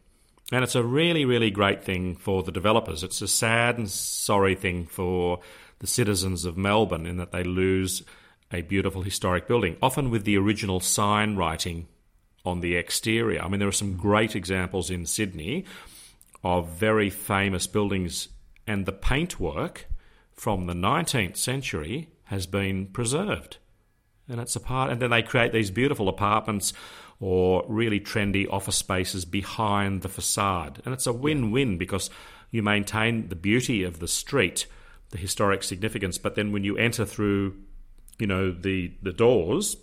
And 0.51 0.63
it's 0.63 0.75
a 0.75 0.83
really, 0.83 1.25
really 1.25 1.51
great 1.51 1.83
thing 1.83 2.15
for 2.15 2.41
the 2.41 2.51
developers. 2.51 3.03
It's 3.03 3.21
a 3.21 3.27
sad 3.27 3.77
and 3.77 3.89
sorry 3.89 4.55
thing 4.55 4.87
for 4.87 5.39
the 5.77 5.87
citizens 5.87 6.45
of 6.45 6.57
Melbourne 6.57 7.05
in 7.05 7.17
that 7.17 7.31
they 7.31 7.43
lose 7.43 8.03
a 8.51 8.63
beautiful 8.63 9.03
historic 9.03 9.47
building, 9.47 9.77
often 9.81 10.09
with 10.09 10.25
the 10.25 10.37
original 10.37 10.79
sign 10.79 11.35
writing 11.35 11.87
on 12.43 12.61
the 12.61 12.75
exterior. 12.75 13.41
I 13.41 13.47
mean, 13.47 13.59
there 13.59 13.69
are 13.69 13.71
some 13.71 13.95
great 13.95 14.35
examples 14.35 14.89
in 14.89 15.05
Sydney 15.05 15.65
of 16.43 16.69
very 16.69 17.09
famous 17.09 17.67
buildings, 17.67 18.29
and 18.69 18.85
the 18.85 18.91
paintwork 18.91 19.87
from 20.31 20.67
the 20.67 20.75
19th 20.75 21.35
century 21.35 22.07
has 22.25 22.45
been 22.45 22.85
preserved. 22.85 23.57
And 24.29 24.39
it's 24.39 24.55
a 24.55 24.59
part, 24.59 24.91
and 24.91 25.01
then 25.01 25.09
they 25.09 25.23
create 25.23 25.51
these 25.51 25.71
beautiful 25.71 26.07
apartments 26.07 26.71
or 27.19 27.65
really 27.67 27.99
trendy 27.99 28.47
office 28.47 28.75
spaces 28.75 29.25
behind 29.25 30.03
the 30.03 30.07
facade. 30.07 30.83
And 30.85 30.93
it's 30.93 31.07
a 31.07 31.11
win 31.11 31.49
win 31.49 31.79
because 31.79 32.11
you 32.51 32.61
maintain 32.61 33.29
the 33.29 33.35
beauty 33.35 33.83
of 33.83 33.99
the 33.99 34.07
street, 34.07 34.67
the 35.09 35.17
historic 35.17 35.63
significance, 35.63 36.19
but 36.19 36.35
then 36.35 36.51
when 36.51 36.63
you 36.63 36.77
enter 36.77 37.05
through, 37.05 37.55
you 38.19 38.27
know, 38.27 38.51
the, 38.51 38.93
the 39.01 39.11
doors, 39.11 39.77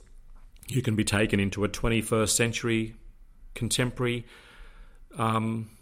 you 0.68 0.80
can 0.80 0.94
be 0.94 1.04
taken 1.04 1.40
into 1.40 1.64
a 1.64 1.68
21st 1.68 2.30
century 2.30 2.94
contemporary 3.54 4.24
um, 5.18 5.75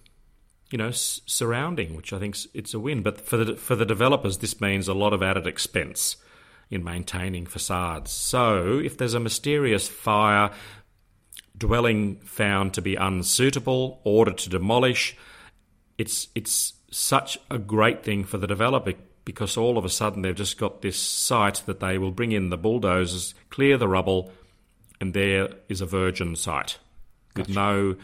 you 0.70 0.78
know, 0.78 0.88
s- 0.88 1.20
surrounding, 1.26 1.94
which 1.94 2.12
I 2.12 2.18
think 2.18 2.36
it's 2.54 2.74
a 2.74 2.80
win. 2.80 3.02
But 3.02 3.20
for 3.20 3.36
the 3.36 3.56
for 3.56 3.76
the 3.76 3.86
developers, 3.86 4.38
this 4.38 4.60
means 4.60 4.88
a 4.88 4.94
lot 4.94 5.12
of 5.12 5.22
added 5.22 5.46
expense 5.46 6.16
in 6.70 6.82
maintaining 6.82 7.46
facades. 7.46 8.10
So 8.10 8.78
if 8.78 8.96
there's 8.96 9.14
a 9.14 9.20
mysterious 9.20 9.88
fire, 9.88 10.50
dwelling 11.56 12.16
found 12.16 12.74
to 12.74 12.82
be 12.82 12.96
unsuitable, 12.96 14.00
ordered 14.04 14.38
to 14.38 14.50
demolish, 14.50 15.16
it's 15.98 16.28
it's 16.34 16.74
such 16.90 17.38
a 17.50 17.58
great 17.58 18.02
thing 18.02 18.24
for 18.24 18.38
the 18.38 18.46
developer 18.46 18.94
because 19.24 19.56
all 19.56 19.78
of 19.78 19.84
a 19.84 19.88
sudden 19.88 20.22
they've 20.22 20.34
just 20.34 20.58
got 20.58 20.82
this 20.82 20.98
site 20.98 21.62
that 21.66 21.80
they 21.80 21.98
will 21.98 22.10
bring 22.10 22.32
in 22.32 22.50
the 22.50 22.58
bulldozers, 22.58 23.34
clear 23.50 23.78
the 23.78 23.88
rubble, 23.88 24.30
and 25.00 25.14
there 25.14 25.48
is 25.68 25.80
a 25.80 25.86
virgin 25.86 26.36
site 26.36 26.78
gotcha. 27.34 27.48
with 27.48 27.48
no 27.48 27.96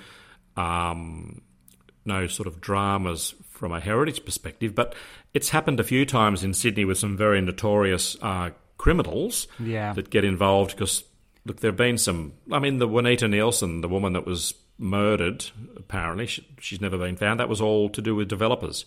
um, 0.56 1.39
no 2.04 2.26
sort 2.26 2.46
of 2.46 2.60
dramas 2.60 3.34
from 3.50 3.72
a 3.72 3.80
heritage 3.80 4.24
perspective, 4.24 4.74
but 4.74 4.94
it's 5.34 5.50
happened 5.50 5.80
a 5.80 5.84
few 5.84 6.06
times 6.06 6.42
in 6.42 6.54
Sydney 6.54 6.84
with 6.84 6.98
some 6.98 7.16
very 7.16 7.40
notorious 7.40 8.16
uh, 8.22 8.50
criminals 8.78 9.46
yeah. 9.58 9.92
that 9.92 10.10
get 10.10 10.24
involved 10.24 10.70
because 10.70 11.04
look, 11.44 11.60
there 11.60 11.70
have 11.70 11.76
been 11.76 11.98
some. 11.98 12.32
I 12.50 12.58
mean, 12.58 12.78
the 12.78 12.88
Juanita 12.88 13.28
Nielsen, 13.28 13.80
the 13.82 13.88
woman 13.88 14.14
that 14.14 14.26
was 14.26 14.54
murdered, 14.78 15.44
apparently 15.76 16.26
she, 16.26 16.46
she's 16.58 16.80
never 16.80 16.96
been 16.96 17.16
found. 17.16 17.40
That 17.40 17.48
was 17.48 17.60
all 17.60 17.90
to 17.90 18.00
do 18.00 18.14
with 18.14 18.28
developers. 18.28 18.86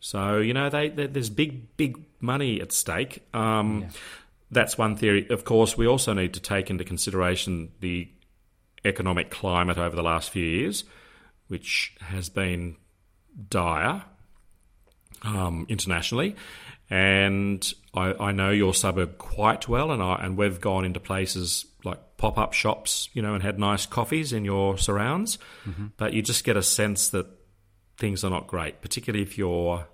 So 0.00 0.38
you 0.38 0.52
know, 0.52 0.68
they, 0.68 0.88
they 0.88 1.06
there's 1.06 1.30
big, 1.30 1.76
big 1.76 2.02
money 2.20 2.60
at 2.60 2.72
stake. 2.72 3.22
Um, 3.32 3.82
yeah. 3.82 3.88
That's 4.50 4.76
one 4.76 4.96
theory. 4.96 5.26
Of 5.30 5.44
course, 5.44 5.76
we 5.76 5.86
also 5.86 6.12
need 6.12 6.34
to 6.34 6.40
take 6.40 6.70
into 6.70 6.84
consideration 6.84 7.72
the 7.80 8.08
economic 8.84 9.30
climate 9.30 9.78
over 9.78 9.96
the 9.96 10.02
last 10.02 10.30
few 10.30 10.44
years 10.44 10.84
which 11.48 11.94
has 12.00 12.28
been 12.28 12.76
dire 13.48 14.04
um, 15.22 15.66
internationally. 15.68 16.36
And 16.90 17.72
I, 17.94 18.12
I, 18.20 18.32
know 18.32 18.50
your 18.50 18.74
suburb 18.74 19.16
quite 19.16 19.68
well, 19.68 19.90
and 19.90 20.02
I, 20.02 20.16
and 20.22 20.36
we've 20.36 20.60
gone 20.60 20.84
into 20.84 21.00
places 21.00 21.64
like 21.82 21.98
pop 22.18 22.36
up 22.36 22.52
shops, 22.52 23.08
you 23.14 23.22
know, 23.22 23.34
and 23.34 23.42
had 23.42 23.58
nice 23.58 23.86
coffees 23.86 24.32
in 24.32 24.44
your 24.44 24.76
surrounds. 24.76 25.38
Mm-hmm. 25.66 25.86
But 25.96 26.12
you 26.12 26.20
just 26.20 26.44
get 26.44 26.56
a 26.56 26.62
sense 26.62 27.08
that 27.08 27.26
things 27.96 28.22
are 28.22 28.30
not 28.30 28.46
great, 28.46 28.82
particularly 28.82 29.22
if 29.22 29.38
you're 29.38 29.86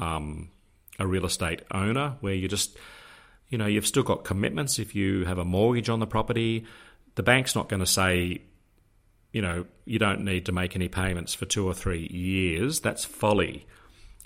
um, 0.00 0.50
a 0.98 1.06
real 1.06 1.26
estate 1.26 1.62
owner, 1.70 2.16
where 2.20 2.34
you 2.34 2.48
just, 2.48 2.76
you 3.48 3.56
know, 3.56 3.66
you've 3.66 3.86
still 3.86 4.02
got 4.02 4.24
commitments. 4.24 4.80
If 4.80 4.96
you 4.96 5.24
have 5.26 5.38
a 5.38 5.44
mortgage 5.44 5.88
on 5.88 6.00
the 6.00 6.06
property, 6.08 6.66
the 7.14 7.22
bank's 7.22 7.54
not 7.54 7.68
going 7.68 7.80
to 7.80 7.86
say 7.86 8.42
you 9.36 9.42
know, 9.42 9.66
you 9.84 9.98
don't 9.98 10.24
need 10.24 10.46
to 10.46 10.52
make 10.52 10.74
any 10.74 10.88
payments 10.88 11.34
for 11.34 11.44
two 11.44 11.66
or 11.66 11.74
three 11.74 12.06
years. 12.06 12.80
That's 12.80 13.04
folly. 13.04 13.66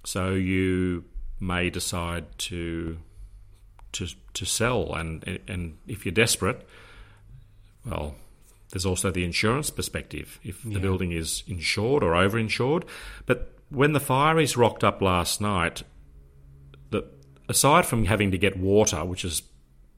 So 0.04 0.34
you 0.34 1.04
may 1.40 1.68
decide 1.68 2.26
to 2.50 2.96
to 3.90 4.06
to 4.34 4.44
sell, 4.44 4.94
and 4.94 5.40
and 5.48 5.78
if 5.88 6.06
you're 6.06 6.12
desperate, 6.12 6.64
well, 7.84 8.14
there's 8.70 8.86
also 8.86 9.10
the 9.10 9.24
insurance 9.24 9.68
perspective. 9.68 10.38
If 10.44 10.62
the 10.62 10.74
yeah. 10.74 10.78
building 10.78 11.10
is 11.10 11.42
insured 11.48 12.04
or 12.04 12.12
overinsured, 12.12 12.84
but 13.26 13.52
when 13.68 13.94
the 13.94 13.98
fire 13.98 14.38
is 14.38 14.56
rocked 14.56 14.84
up 14.84 15.02
last 15.02 15.40
night, 15.40 15.82
that 16.90 17.04
aside 17.48 17.84
from 17.84 18.04
having 18.04 18.30
to 18.30 18.38
get 18.38 18.56
water, 18.56 19.04
which 19.04 19.24
is 19.24 19.42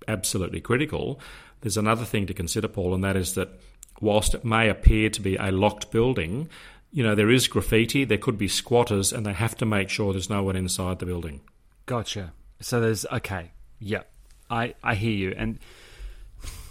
absolutely 0.09 0.63
critical, 0.63 1.21
there's 1.61 1.77
another 1.77 2.07
thing 2.07 2.25
to 2.29 2.33
consider, 2.33 2.67
Paul, 2.67 2.95
and 2.95 3.05
that 3.05 3.15
is 3.15 3.35
that 3.35 3.61
whilst 4.03 4.35
it 4.35 4.45
may 4.45 4.69
appear 4.69 5.09
to 5.09 5.21
be 5.21 5.37
a 5.37 5.51
locked 5.51 5.91
building, 5.91 6.49
you 6.91 7.03
know, 7.03 7.15
there 7.15 7.31
is 7.31 7.49
graffiti, 7.49 8.05
there 8.05 8.19
could 8.19 8.37
be 8.37 8.49
squatters, 8.49 9.13
and 9.13 9.25
they 9.25 9.33
have 9.33 9.57
to 9.57 9.65
make 9.65 9.89
sure 9.89 10.13
there's 10.13 10.29
no 10.29 10.43
one 10.43 10.57
inside 10.57 10.99
the 10.99 11.07
building. 11.07 11.41
Gotcha. 11.87 12.33
So 12.61 12.81
there's, 12.81 13.07
okay, 13.07 13.53
yeah, 13.81 14.03
I, 14.51 14.75
I 14.83 14.95
hear 14.95 15.13
you. 15.13 15.35
And 15.37 15.59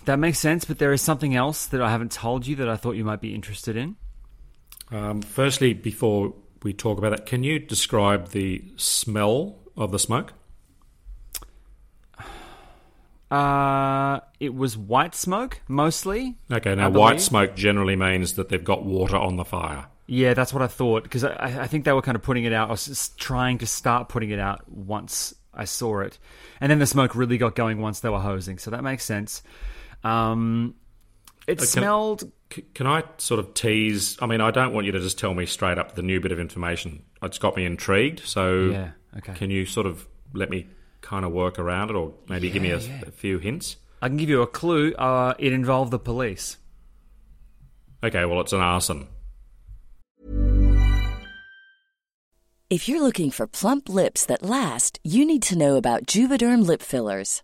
that 0.06 0.20
makes 0.20 0.38
sense, 0.38 0.66
but 0.66 0.78
there 0.78 0.94
is 0.94 1.02
something 1.02 1.36
else 1.36 1.66
that 1.68 1.82
I 1.82 1.90
haven't 1.90 2.12
told 2.12 2.46
you 2.46 2.56
that 2.58 2.70
I 2.70 2.76
thought 2.76 2.92
you 2.92 3.04
might 3.04 3.22
be 3.22 3.34
interested 3.34 3.76
in. 3.76 3.96
Um, 4.92 5.22
firstly, 5.22 5.74
before 5.74 6.34
we 6.64 6.74
talk 6.74 6.98
about 6.98 7.12
that, 7.12 7.26
can 7.26 7.44
you 7.44 7.60
describe 7.60 8.30
the 8.30 8.64
smell 8.76 9.58
of 9.76 9.92
the 9.92 10.00
smoke? 10.00 10.34
Uh, 13.32 14.20
it 14.42 14.54
was 14.54 14.78
white 14.78 15.16
smoke 15.16 15.62
mostly. 15.70 16.36
Okay, 16.52 16.76
now 16.76 16.90
white 16.90 17.22
smoke 17.22 17.56
generally 17.56 17.96
means 17.96 18.34
that 18.34 18.50
they've 18.50 18.64
got 18.64 18.84
water 18.84 19.16
on 19.16 19.38
the 19.38 19.46
fire. 19.46 19.86
Yeah, 20.06 20.34
that's 20.34 20.54
what 20.54 20.62
I 20.62 20.68
thought 20.68 21.04
because 21.04 21.24
I, 21.24 21.62
I 21.62 21.68
think 21.68 21.86
they 21.86 21.94
were 21.94 22.02
kind 22.02 22.18
of 22.18 22.24
putting 22.24 22.44
it 22.44 22.52
out. 22.52 22.68
I 22.68 22.72
was 22.72 22.86
just 22.86 23.18
trying 23.18 23.60
to 23.60 23.68
start 23.68 24.10
putting 24.10 24.32
it 24.32 24.40
out 24.40 24.70
once 24.70 25.34
I 25.54 25.64
saw 25.64 26.02
it, 26.02 26.20
and 26.60 26.70
then 26.70 26.80
the 26.80 26.86
smoke 26.86 27.16
really 27.16 27.38
got 27.38 27.56
going 27.56 27.80
once 27.80 28.02
they 28.02 28.10
were 28.10 28.20
hosing. 28.20 28.58
So 28.58 28.72
that 28.72 28.84
makes 28.84 29.06
sense. 29.06 29.44
Um, 30.04 30.76
it 31.48 31.54
uh, 31.54 31.62
can, 31.62 31.68
smelled. 31.68 32.32
Can 32.74 32.86
I 32.86 33.04
sort 33.18 33.40
of 33.40 33.54
tease? 33.54 34.18
I 34.22 34.26
mean, 34.26 34.42
I 34.42 34.52
don't 34.52 34.74
want 34.74 34.88
you 34.88 34.92
to 34.92 35.00
just 35.00 35.18
tell 35.18 35.34
me 35.34 35.46
straight 35.46 35.78
up 35.78 35.96
the 35.96 36.02
new 36.02 36.20
bit 36.20 36.34
of 36.34 36.40
information. 36.40 37.04
It's 37.24 37.38
got 37.38 37.56
me 37.56 37.64
intrigued. 37.64 38.20
So, 38.26 38.72
yeah, 38.72 38.92
okay. 39.20 39.36
Can 39.36 39.50
you 39.50 39.66
sort 39.66 39.88
of 39.88 40.06
let 40.34 40.50
me 40.50 40.68
kind 41.01 41.25
of 41.25 41.31
work 41.31 41.60
around 41.60 41.89
it, 41.89 41.96
or 41.96 42.13
maybe 42.29 42.48
yeah, 42.48 42.53
give 42.53 42.63
me 42.63 42.72
a, 42.72 42.79
yeah. 42.79 43.01
a, 43.08 43.12
few 43.12 43.39
hints? 43.39 43.77
I 44.01 44.08
can 44.08 44.17
give 44.17 44.29
you 44.29 44.41
a 44.41 44.48
clue. 44.48 44.93
Uh, 44.93 45.34
it 45.38 45.53
involved 45.53 45.91
the 45.91 46.00
police. 46.00 46.58
Okay, 48.03 48.25
well, 48.25 48.41
it's 48.41 48.53
an 48.53 48.62
arson. 48.62 49.08
If 52.70 52.88
you're 52.88 53.01
looking 53.01 53.31
for 53.31 53.48
plump 53.48 53.89
lips 53.89 54.25
that 54.27 54.43
last, 54.43 54.98
you 55.03 55.25
need 55.25 55.43
to 55.43 55.58
know 55.58 55.75
about 55.75 56.05
Juvederm 56.05 56.65
lip 56.65 56.81
fillers. 56.81 57.43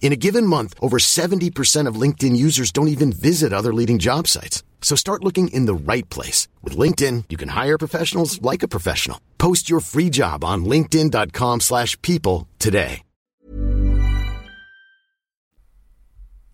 In 0.00 0.12
a 0.12 0.16
given 0.16 0.44
month, 0.44 0.74
over 0.82 0.98
70% 0.98 1.86
of 1.86 1.94
LinkedIn 1.94 2.36
users 2.36 2.72
don't 2.72 2.88
even 2.88 3.12
visit 3.12 3.52
other 3.52 3.72
leading 3.72 4.00
job 4.00 4.26
sites. 4.26 4.64
So 4.82 4.96
start 4.96 5.22
looking 5.22 5.48
in 5.48 5.66
the 5.66 5.74
right 5.74 6.08
place. 6.10 6.48
With 6.64 6.76
LinkedIn, 6.76 7.26
you 7.28 7.36
can 7.36 7.50
hire 7.50 7.78
professionals 7.78 8.42
like 8.42 8.64
a 8.64 8.68
professional. 8.68 9.20
Post 9.38 9.70
your 9.70 9.80
free 9.80 10.10
job 10.10 10.42
on 10.42 10.64
linkedin.com 10.64 11.60
slash 11.60 11.96
people 12.02 12.48
today. 12.58 13.02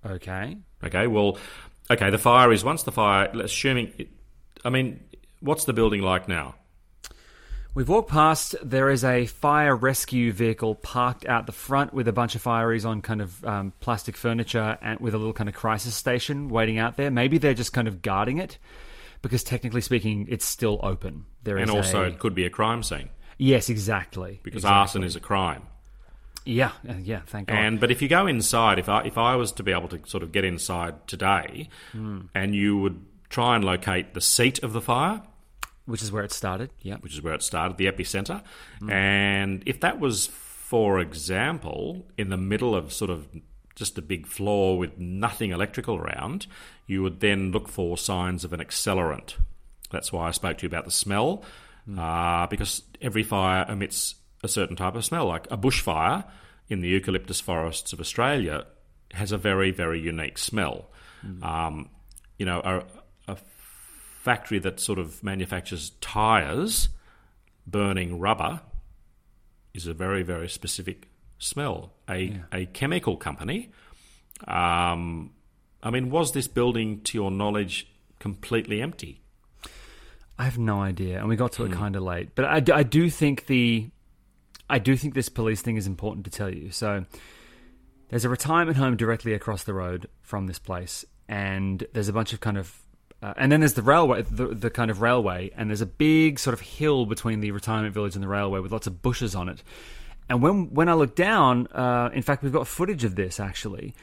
Okay. 0.05 0.59
Okay, 0.85 1.07
well, 1.09 1.39
okay, 1.91 2.11
the 2.11 2.19
fire 2.19 2.53
is 2.53 2.63
once 2.63 2.85
the 2.85 2.93
fire, 2.93 3.29
assuming, 3.35 3.93
I 4.65 4.71
mean, 4.71 5.01
what's 5.41 5.65
the 5.65 5.73
building 5.73 6.01
like 6.01 6.29
now? 6.29 6.55
We've 7.77 7.91
walked 7.91 8.09
past. 8.11 8.55
There 8.63 8.89
is 8.89 9.05
a 9.05 9.27
fire 9.27 9.77
rescue 9.77 10.33
vehicle 10.33 10.77
parked 10.77 11.27
out 11.27 11.45
the 11.45 11.53
front 11.53 11.93
with 11.93 12.09
a 12.09 12.13
bunch 12.13 12.35
of 12.35 12.43
fireys 12.43 12.87
on 12.87 13.03
kind 13.03 13.21
of 13.21 13.45
um, 13.45 13.75
plastic 13.81 14.17
furniture 14.17 14.79
and 14.81 14.99
with 14.99 15.13
a 15.13 15.19
little 15.19 15.35
kind 15.35 15.47
of 15.47 15.55
crisis 15.55 15.95
station 15.95 16.49
waiting 16.49 16.79
out 16.79 16.97
there. 16.97 17.11
Maybe 17.11 17.37
they're 17.37 17.53
just 17.53 17.75
kind 17.75 17.87
of 17.87 18.01
guarding 18.01 18.39
it 18.39 18.57
because 19.21 19.45
technically 19.45 19.83
speaking, 19.83 20.25
it's 20.31 20.47
still 20.47 20.81
open. 20.83 21.27
There 21.43 21.59
and 21.59 21.69
is 21.69 21.77
also, 21.77 22.05
a- 22.05 22.07
it 22.07 22.19
could 22.19 22.35
be 22.35 22.47
a 22.47 22.51
crime 22.51 22.83
scene 22.83 23.11
yes, 23.37 23.69
exactly. 23.69 24.41
because 24.43 24.61
exactly. 24.65 24.79
arson 24.79 25.05
is 25.05 25.15
a 25.15 25.21
crime. 25.21 25.65
yeah, 26.47 26.71
uh, 26.89 26.95
yeah. 27.03 27.21
Thank 27.27 27.49
God. 27.49 27.59
And 27.59 27.79
but 27.79 27.91
if 27.91 28.01
you 28.01 28.09
go 28.09 28.27
inside, 28.27 28.79
if 28.79 28.89
I 28.89 29.03
if 29.03 29.19
I 29.19 29.37
was 29.37 29.53
to 29.53 29.63
be 29.63 29.73
able 29.73 29.89
to 29.89 30.01
sort 30.07 30.23
of 30.23 30.33
get 30.33 30.47
inside 30.47 31.07
today, 31.07 31.69
Hmm. 31.93 32.21
and 32.35 32.55
you 32.55 32.79
would 32.79 33.05
try 33.29 33.55
and 33.55 33.63
locate 33.65 34.15
the 34.15 34.23
seat 34.23 34.63
of 34.63 34.73
the 34.73 34.81
fire, 34.81 35.21
which 35.87 36.03
is 36.03 36.13
where 36.13 36.23
it 36.25 36.33
started. 36.33 36.71
Yeah. 36.83 36.97
which 36.97 37.15
is 37.15 37.23
where 37.23 37.35
it 37.35 37.43
started, 37.43 37.77
the 37.79 37.87
epicenter, 37.87 38.43
Hmm. 38.81 38.91
and 38.91 39.63
if 39.67 39.81
that 39.81 39.99
was, 40.01 40.27
for 40.27 40.99
example, 41.01 42.07
in 42.19 42.29
the 42.29 42.37
middle 42.37 42.75
of 42.75 42.93
sort 42.93 43.11
of 43.11 43.27
just 43.75 43.99
a 43.99 44.03
big 44.03 44.27
floor 44.27 44.79
with 44.79 44.97
nothing 44.99 45.51
electrical 45.53 45.97
around, 45.97 46.47
you 46.87 47.03
would 47.03 47.21
then 47.21 47.53
look 47.53 47.69
for 47.69 47.97
signs 47.99 48.45
of 48.45 48.53
an 48.53 48.61
accelerant. 48.61 49.35
That's 49.91 50.13
why 50.13 50.29
I 50.29 50.31
spoke 50.33 50.59
to 50.59 50.63
you 50.63 50.69
about 50.69 50.85
the 50.87 50.91
smell, 50.91 51.43
uh, 51.97 52.47
because 52.47 52.83
every 53.03 53.23
fire 53.23 53.65
emits 53.69 54.15
a 54.43 54.49
certain 54.49 54.77
type 54.77 54.95
of 54.95 55.05
smell. 55.05 55.27
Like 55.27 55.47
a 55.51 55.57
bushfire 55.59 56.25
in 56.69 56.81
the 56.81 56.89
eucalyptus 56.89 57.41
forests 57.41 57.93
of 57.93 58.01
Australia 58.01 58.65
has 59.13 59.31
a 59.31 59.39
very, 59.39 59.71
very 59.71 60.01
unique 60.01 60.39
smell. 60.39 60.91
Um, 61.43 61.91
you 62.39 62.47
know, 62.47 62.61
a, 62.65 63.33
a 63.33 63.37
factory 64.27 64.59
that 64.59 64.81
sort 64.81 64.99
of 64.99 65.23
manufactures 65.23 65.91
tires 66.01 66.89
burning 67.65 68.19
rubber 68.19 68.61
is 69.73 69.87
a 69.87 69.95
very, 69.95 70.25
very 70.25 70.49
specific 70.49 71.09
smell. 71.39 71.93
A, 72.11 72.41
a 72.53 72.67
chemical 72.67 73.17
company. 73.17 73.71
Um, 74.49 75.31
I 75.81 75.91
mean, 75.91 76.11
was 76.11 76.33
this 76.33 76.49
building, 76.49 77.03
to 77.03 77.17
your 77.17 77.31
knowledge, 77.31 77.87
completely 78.19 78.83
empty? 78.83 79.21
I 80.39 80.43
have 80.45 80.59
no 80.59 80.81
idea, 80.81 81.21
and 81.21 81.29
we 81.29 81.37
got 81.37 81.53
to 81.53 81.65
Hmm. 81.65 81.73
it 81.73 81.77
kind 81.77 81.95
of 81.95 82.03
late. 82.03 82.35
But 82.35 82.45
I 82.73 82.83
do 82.83 83.09
think 83.09 83.47
the, 83.47 83.91
I 84.69 84.81
do 84.81 84.97
think 84.97 85.15
this 85.15 85.29
police 85.29 85.63
thing 85.63 85.77
is 85.77 85.87
important 85.87 86.25
to 86.25 86.33
tell 86.33 86.53
you. 86.53 86.73
So, 86.73 87.05
there's 88.09 88.25
a 88.25 88.29
retirement 88.29 88.77
home 88.77 88.97
directly 88.97 89.35
across 89.35 89.63
the 89.63 89.73
road 89.73 90.09
from 90.23 90.49
this 90.49 90.59
place, 90.59 91.05
and 91.29 91.87
there's 91.93 92.09
a 92.09 92.13
bunch 92.13 92.33
of 92.33 92.41
kind 92.41 92.59
of, 92.59 92.75
uh, 93.23 93.35
and 93.37 93.51
then 93.51 93.61
there's 93.61 93.75
the 93.75 93.83
railway, 93.83 94.23
the, 94.23 94.49
the 94.49 94.71
kind 94.71 94.91
of 94.91 95.01
railway, 95.01 95.51
and 95.57 95.71
there's 95.71 95.81
a 95.81 95.87
big 95.87 96.39
sort 96.39 96.55
of 96.55 96.61
hill 96.61 97.07
between 97.07 97.41
the 97.41 97.51
retirement 97.51 97.95
village 97.95 98.15
and 98.15 98.23
the 98.23 98.29
railway 98.29 98.61
with 98.61 98.73
lots 98.73 98.87
of 98.87 99.03
bushes 99.03 99.35
on 99.35 99.49
it. 99.49 99.63
And 100.29 100.43
when 100.43 100.75
when 100.75 100.89
I 100.89 100.95
look 100.95 101.15
down, 101.15 101.69
uh, 101.69 102.11
in 102.13 102.23
fact, 102.23 102.43
we've 102.43 102.53
got 102.53 102.67
footage 102.67 103.05
of 103.05 103.15
this 103.15 103.41
actually. 103.41 103.95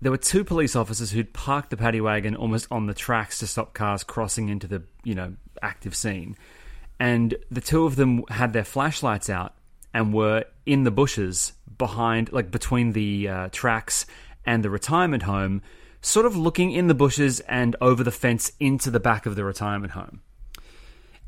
There 0.00 0.10
were 0.10 0.18
two 0.18 0.42
police 0.42 0.74
officers 0.74 1.12
who'd 1.12 1.32
parked 1.32 1.70
the 1.70 1.76
paddy 1.76 2.00
wagon 2.00 2.34
almost 2.34 2.66
on 2.72 2.86
the 2.86 2.94
tracks 2.94 3.38
to 3.38 3.46
stop 3.46 3.72
cars 3.72 4.02
crossing 4.02 4.48
into 4.48 4.66
the 4.66 4.82
you 5.02 5.14
know 5.14 5.34
active 5.60 5.94
scene, 5.94 6.36
and 7.00 7.34
the 7.50 7.60
two 7.60 7.84
of 7.84 7.96
them 7.96 8.24
had 8.28 8.52
their 8.52 8.64
flashlights 8.64 9.30
out 9.30 9.54
and 9.94 10.14
were 10.14 10.44
in 10.66 10.84
the 10.84 10.90
bushes 10.90 11.52
behind, 11.78 12.32
like 12.32 12.50
between 12.50 12.92
the 12.92 13.28
uh, 13.28 13.48
tracks 13.50 14.06
and 14.44 14.64
the 14.64 14.70
retirement 14.70 15.22
home, 15.24 15.62
sort 16.02 16.26
of 16.26 16.36
looking 16.36 16.72
in 16.72 16.88
the 16.88 16.94
bushes 16.94 17.40
and 17.40 17.74
over 17.80 18.02
the 18.04 18.10
fence 18.10 18.52
into 18.60 18.90
the 18.90 19.00
back 19.00 19.24
of 19.24 19.36
the 19.36 19.44
retirement 19.44 19.92
home. 19.92 20.20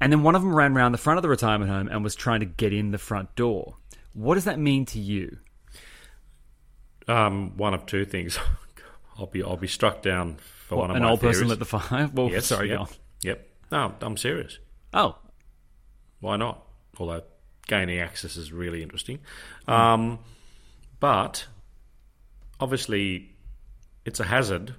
And 0.00 0.12
then 0.12 0.22
one 0.22 0.34
of 0.34 0.42
them 0.42 0.54
ran 0.54 0.76
around 0.76 0.92
the 0.92 0.98
front 0.98 1.16
of 1.18 1.22
the 1.22 1.28
retirement 1.28 1.70
home 1.70 1.88
and 1.88 2.02
was 2.04 2.14
trying 2.14 2.40
to 2.40 2.46
get 2.46 2.72
in 2.72 2.90
the 2.90 2.98
front 2.98 3.34
door. 3.36 3.76
What 4.12 4.34
does 4.34 4.44
that 4.44 4.58
mean 4.58 4.84
to 4.86 4.98
you? 4.98 5.38
Um, 7.06 7.56
one 7.56 7.74
of 7.74 7.86
two 7.86 8.04
things. 8.04 8.38
I'll 9.18 9.26
be 9.26 9.42
I'll 9.42 9.56
be 9.56 9.68
struck 9.68 10.02
down 10.02 10.38
for 10.66 10.76
one 10.78 10.90
of 10.90 10.96
An 10.96 11.04
old 11.04 11.20
person 11.20 11.34
theories. 11.46 11.50
lit 11.50 11.58
the 11.60 11.64
fire? 11.66 12.10
Well, 12.12 12.30
Yes, 12.30 12.46
sorry, 12.46 12.70
yep. 12.70 12.88
Yep. 13.22 13.48
No, 13.70 13.94
I'm 14.00 14.16
serious. 14.16 14.58
Oh, 14.92 15.16
Why 16.20 16.36
not? 16.36 16.64
Although 16.98 17.22
gaining 17.66 17.98
access 18.00 18.36
is 18.36 18.52
really 18.52 18.82
interesting. 18.82 19.20
Um, 19.68 20.18
but 21.00 21.46
obviously, 22.58 23.33
it's 24.04 24.20
a 24.20 24.24
hazard. 24.24 24.74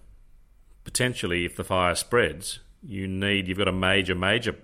Potentially, 0.84 1.46
if 1.46 1.56
the 1.56 1.64
fire 1.64 1.96
spreads, 1.96 2.60
you 2.84 3.08
need 3.08 3.48
you've 3.48 3.58
got 3.58 3.68
a 3.68 3.72
major, 3.72 4.14
major 4.14 4.56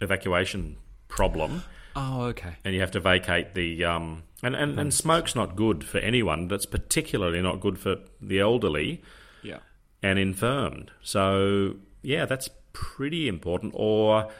evacuation 0.00 0.76
problem, 1.08 1.62
oh, 1.96 2.24
okay. 2.24 2.54
and 2.64 2.74
you 2.74 2.80
have 2.80 2.90
to 2.90 3.00
vacate 3.00 3.54
the. 3.54 3.84
Um, 3.84 4.24
and, 4.42 4.54
and, 4.54 4.78
and 4.78 4.92
smoke's 4.94 5.34
not 5.34 5.56
good 5.56 5.84
for 5.84 5.98
anyone. 5.98 6.48
That's 6.48 6.66
particularly 6.66 7.40
not 7.42 7.60
good 7.60 7.78
for 7.78 7.96
the 8.20 8.40
elderly 8.40 9.02
Yeah. 9.42 9.58
and 10.02 10.18
infirmed. 10.18 10.90
So 11.02 11.76
yeah, 12.02 12.24
that's 12.26 12.48
pretty 12.72 13.28
important. 13.28 13.72
Or 13.76 14.30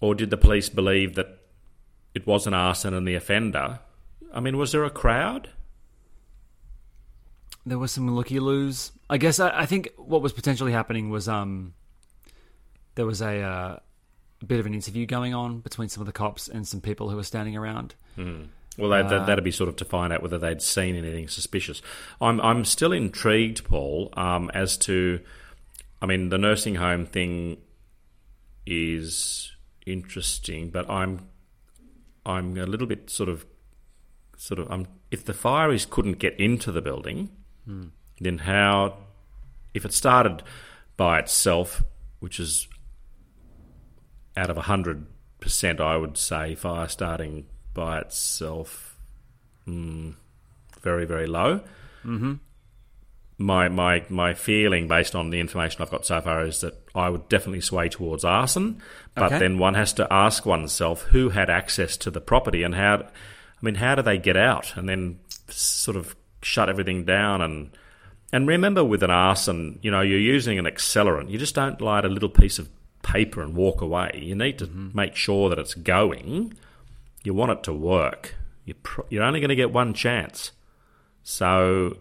or 0.00 0.14
did 0.14 0.30
the 0.30 0.36
police 0.36 0.68
believe 0.68 1.14
that 1.14 1.38
it 2.14 2.26
was 2.26 2.46
an 2.46 2.54
arson 2.54 2.94
and 2.94 3.06
the 3.06 3.14
offender. 3.14 3.80
I 4.32 4.40
mean, 4.40 4.56
was 4.56 4.72
there 4.72 4.84
a 4.84 4.90
crowd? 4.90 5.50
There 7.66 7.78
was 7.78 7.92
some 7.92 8.14
looky 8.14 8.40
loos. 8.40 8.92
I 9.08 9.18
guess 9.18 9.38
I, 9.38 9.50
I 9.60 9.66
think 9.66 9.90
what 9.96 10.22
was 10.22 10.32
potentially 10.32 10.72
happening 10.72 11.10
was 11.10 11.28
um, 11.28 11.74
there 12.94 13.06
was 13.06 13.20
a, 13.20 13.40
uh, 13.40 13.78
bit 14.46 14.60
of 14.60 14.66
an 14.66 14.74
interview 14.74 15.06
going 15.06 15.34
on 15.34 15.60
between 15.60 15.88
some 15.88 16.00
of 16.00 16.06
the 16.06 16.12
cops 16.12 16.48
and 16.48 16.66
some 16.66 16.80
people 16.80 17.10
who 17.10 17.16
were 17.16 17.22
standing 17.22 17.56
around. 17.56 17.94
Well, 18.78 18.90
that, 18.90 19.08
that, 19.10 19.26
that'd 19.26 19.44
be 19.44 19.50
sort 19.50 19.68
of 19.68 19.76
to 19.76 19.84
find 19.84 20.12
out 20.12 20.22
whether 20.22 20.38
they'd 20.38 20.62
seen 20.62 20.96
anything 20.96 21.28
suspicious. 21.28 21.82
I'm 22.20 22.40
I'm 22.40 22.64
still 22.64 22.92
intrigued, 22.92 23.64
Paul, 23.64 24.10
um, 24.14 24.50
as 24.54 24.78
to, 24.78 25.20
I 26.00 26.06
mean, 26.06 26.30
the 26.30 26.38
nursing 26.38 26.76
home 26.76 27.04
thing 27.04 27.58
is 28.64 29.52
interesting, 29.84 30.70
but 30.70 30.88
I'm 30.88 31.28
I'm 32.24 32.56
a 32.56 32.64
little 32.64 32.86
bit 32.86 33.10
sort 33.10 33.28
of 33.28 33.44
sort 34.38 34.60
of 34.60 34.70
um, 34.70 34.86
if 35.10 35.24
the 35.24 35.34
fireys 35.34 35.88
couldn't 35.88 36.18
get 36.18 36.38
into 36.38 36.72
the 36.72 36.80
building, 36.80 37.28
then 38.20 38.38
how? 38.38 38.96
If 39.74 39.84
it 39.84 39.92
started 39.92 40.42
by 40.96 41.18
itself, 41.20 41.82
which 42.18 42.40
is 42.40 42.66
out 44.36 44.50
of 44.50 44.56
hundred 44.56 45.06
percent, 45.40 45.80
I 45.80 45.96
would 45.96 46.16
say 46.16 46.54
fire 46.54 46.88
starting 46.88 47.46
by 47.74 48.00
itself, 48.00 48.98
mm, 49.66 50.14
very 50.82 51.04
very 51.06 51.26
low. 51.26 51.60
Mm-hmm. 52.04 52.34
My 53.38 53.68
my 53.68 54.04
my 54.10 54.34
feeling, 54.34 54.86
based 54.88 55.14
on 55.14 55.30
the 55.30 55.40
information 55.40 55.80
I've 55.82 55.90
got 55.90 56.04
so 56.04 56.20
far, 56.20 56.44
is 56.44 56.60
that 56.60 56.74
I 56.94 57.08
would 57.08 57.28
definitely 57.28 57.62
sway 57.62 57.88
towards 57.88 58.24
arson. 58.24 58.82
But 59.14 59.26
Okay. 59.26 59.38
then 59.38 59.58
one 59.58 59.74
has 59.74 59.92
to 59.94 60.12
ask 60.12 60.44
oneself 60.44 61.02
who 61.04 61.30
had 61.30 61.48
access 61.48 61.96
to 61.98 62.10
the 62.10 62.20
property 62.20 62.62
and 62.62 62.74
how. 62.74 62.96
I 62.96 63.66
mean, 63.66 63.76
how 63.76 63.94
do 63.94 64.02
they 64.02 64.16
get 64.18 64.36
out 64.38 64.74
and 64.76 64.88
then 64.88 65.20
sort 65.48 65.96
of 65.96 66.16
shut 66.42 66.68
everything 66.68 67.04
down 67.04 67.40
and 67.42 67.70
and 68.32 68.46
remember 68.46 68.84
with 68.84 69.02
an 69.02 69.10
arson, 69.10 69.78
you 69.82 69.90
know, 69.90 70.02
you're 70.02 70.18
using 70.18 70.58
an 70.58 70.64
accelerant. 70.64 71.30
You 71.30 71.38
just 71.38 71.54
don't 71.54 71.80
light 71.80 72.04
a 72.04 72.08
little 72.08 72.28
piece 72.28 72.58
of 72.60 72.68
paper 73.02 73.42
and 73.42 73.56
walk 73.56 73.80
away. 73.80 74.20
You 74.22 74.36
need 74.36 74.58
to 74.58 74.66
mm-hmm. 74.66 74.90
make 74.94 75.16
sure 75.16 75.48
that 75.48 75.58
it's 75.58 75.74
going. 75.74 76.54
You 77.24 77.34
want 77.34 77.50
it 77.50 77.62
to 77.64 77.72
work. 77.72 78.36
You're, 78.64 78.76
pr- 78.82 79.00
you're 79.08 79.24
only 79.24 79.40
going 79.40 79.48
to 79.48 79.56
get 79.56 79.72
one 79.72 79.94
chance. 79.94 80.52
So, 81.24 81.98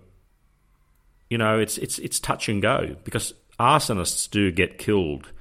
you 1.30 1.38
know, 1.38 1.60
it's 1.60 1.78
it's 1.78 2.00
it's 2.00 2.20
touch 2.20 2.48
and 2.48 2.62
go 2.62 2.96
because 3.04 3.34
arsonists 3.60 4.30
do 4.30 4.52
get 4.52 4.78
killed 4.78 5.32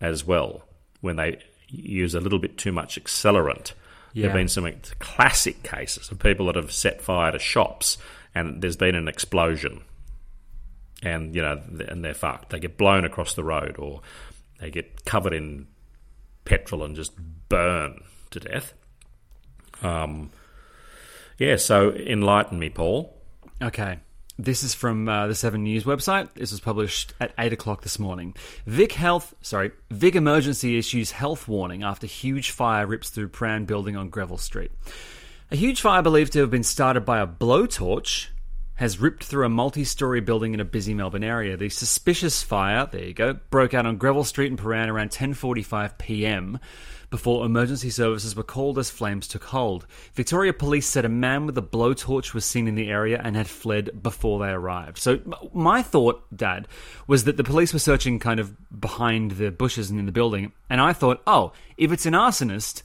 as 0.00 0.24
well 0.24 0.62
when 1.00 1.16
they 1.16 1.38
use 1.68 2.14
a 2.14 2.20
little 2.20 2.38
bit 2.38 2.56
too 2.56 2.72
much 2.72 3.02
accelerant. 3.02 3.72
There 4.14 4.22
Yeah. 4.22 4.28
have 4.28 4.34
been 4.36 4.48
some 4.48 4.70
classic 5.00 5.62
cases 5.62 6.10
of 6.10 6.18
people 6.20 6.46
that 6.46 6.54
have 6.56 6.70
set 6.72 7.02
fire 7.02 7.32
to 7.32 7.38
shops 7.38 7.98
and 8.34 8.62
there's 8.62 8.76
been 8.76 8.94
an 8.94 9.08
explosion 9.08 9.82
and 11.02 11.34
you 11.34 11.42
know 11.42 11.60
and 11.88 12.04
they're 12.04 12.14
fucked. 12.14 12.50
They 12.50 12.58
get 12.60 12.78
blown 12.78 13.04
across 13.04 13.34
the 13.34 13.44
road, 13.44 13.76
or 13.78 14.00
they 14.60 14.70
get 14.70 15.04
covered 15.04 15.32
in 15.34 15.66
petrol 16.44 16.82
and 16.82 16.96
just 16.96 17.12
burn 17.48 18.02
to 18.30 18.40
death. 18.40 18.72
Um, 19.82 20.30
yeah. 21.38 21.56
So 21.56 21.90
enlighten 21.92 22.58
me, 22.58 22.70
Paul. 22.70 23.14
Okay. 23.62 23.98
This 24.38 24.64
is 24.64 24.74
from 24.74 25.08
uh, 25.08 25.28
the 25.28 25.34
Seven 25.34 25.62
News 25.62 25.84
website. 25.84 26.34
This 26.34 26.50
was 26.50 26.60
published 26.60 27.14
at 27.20 27.32
eight 27.38 27.52
o'clock 27.52 27.82
this 27.82 28.00
morning. 28.00 28.34
Vic 28.66 28.92
Health, 28.92 29.32
sorry, 29.42 29.70
Vic 29.92 30.16
Emergency 30.16 30.76
issues 30.76 31.12
health 31.12 31.46
warning 31.46 31.84
after 31.84 32.08
huge 32.08 32.50
fire 32.50 32.84
rips 32.84 33.10
through 33.10 33.28
Prahran 33.28 33.64
building 33.64 33.96
on 33.96 34.08
Greville 34.08 34.38
Street. 34.38 34.72
A 35.52 35.56
huge 35.56 35.80
fire 35.80 36.02
believed 36.02 36.32
to 36.32 36.40
have 36.40 36.50
been 36.50 36.64
started 36.64 37.02
by 37.02 37.20
a 37.20 37.28
blowtorch 37.28 38.28
has 38.76 38.98
ripped 38.98 39.22
through 39.22 39.46
a 39.46 39.48
multi-story 39.48 40.20
building 40.20 40.52
in 40.52 40.58
a 40.58 40.64
busy 40.64 40.94
Melbourne 40.94 41.22
area. 41.22 41.56
The 41.56 41.68
suspicious 41.68 42.42
fire, 42.42 42.88
there 42.90 43.04
you 43.04 43.14
go, 43.14 43.34
broke 43.50 43.72
out 43.72 43.86
on 43.86 43.98
Greville 43.98 44.24
Street 44.24 44.50
in 44.50 44.56
Prahran 44.56 44.88
around 44.88 45.10
10:45 45.10 45.96
p.m. 45.96 46.58
before 47.14 47.46
emergency 47.46 47.90
services 47.90 48.34
were 48.34 48.42
called 48.42 48.76
as 48.76 48.90
flames 48.90 49.28
took 49.28 49.44
hold. 49.44 49.86
Victoria 50.14 50.52
Police 50.52 50.88
said 50.88 51.04
a 51.04 51.08
man 51.08 51.46
with 51.46 51.56
a 51.56 51.62
blowtorch 51.62 52.34
was 52.34 52.44
seen 52.44 52.66
in 52.66 52.74
the 52.74 52.90
area 52.90 53.20
and 53.22 53.36
had 53.36 53.46
fled 53.46 54.02
before 54.02 54.40
they 54.40 54.50
arrived. 54.50 54.98
So 54.98 55.20
my 55.54 55.80
thought, 55.80 56.24
Dad, 56.36 56.66
was 57.06 57.22
that 57.22 57.36
the 57.36 57.44
police 57.44 57.72
were 57.72 57.78
searching 57.78 58.18
kind 58.18 58.40
of 58.40 58.56
behind 58.80 59.30
the 59.30 59.52
bushes 59.52 59.90
and 59.90 60.00
in 60.00 60.06
the 60.06 60.10
building, 60.12 60.50
and 60.68 60.80
I 60.80 60.92
thought, 60.92 61.22
oh, 61.24 61.52
if 61.76 61.92
it's 61.92 62.04
an 62.04 62.14
arsonist, 62.14 62.82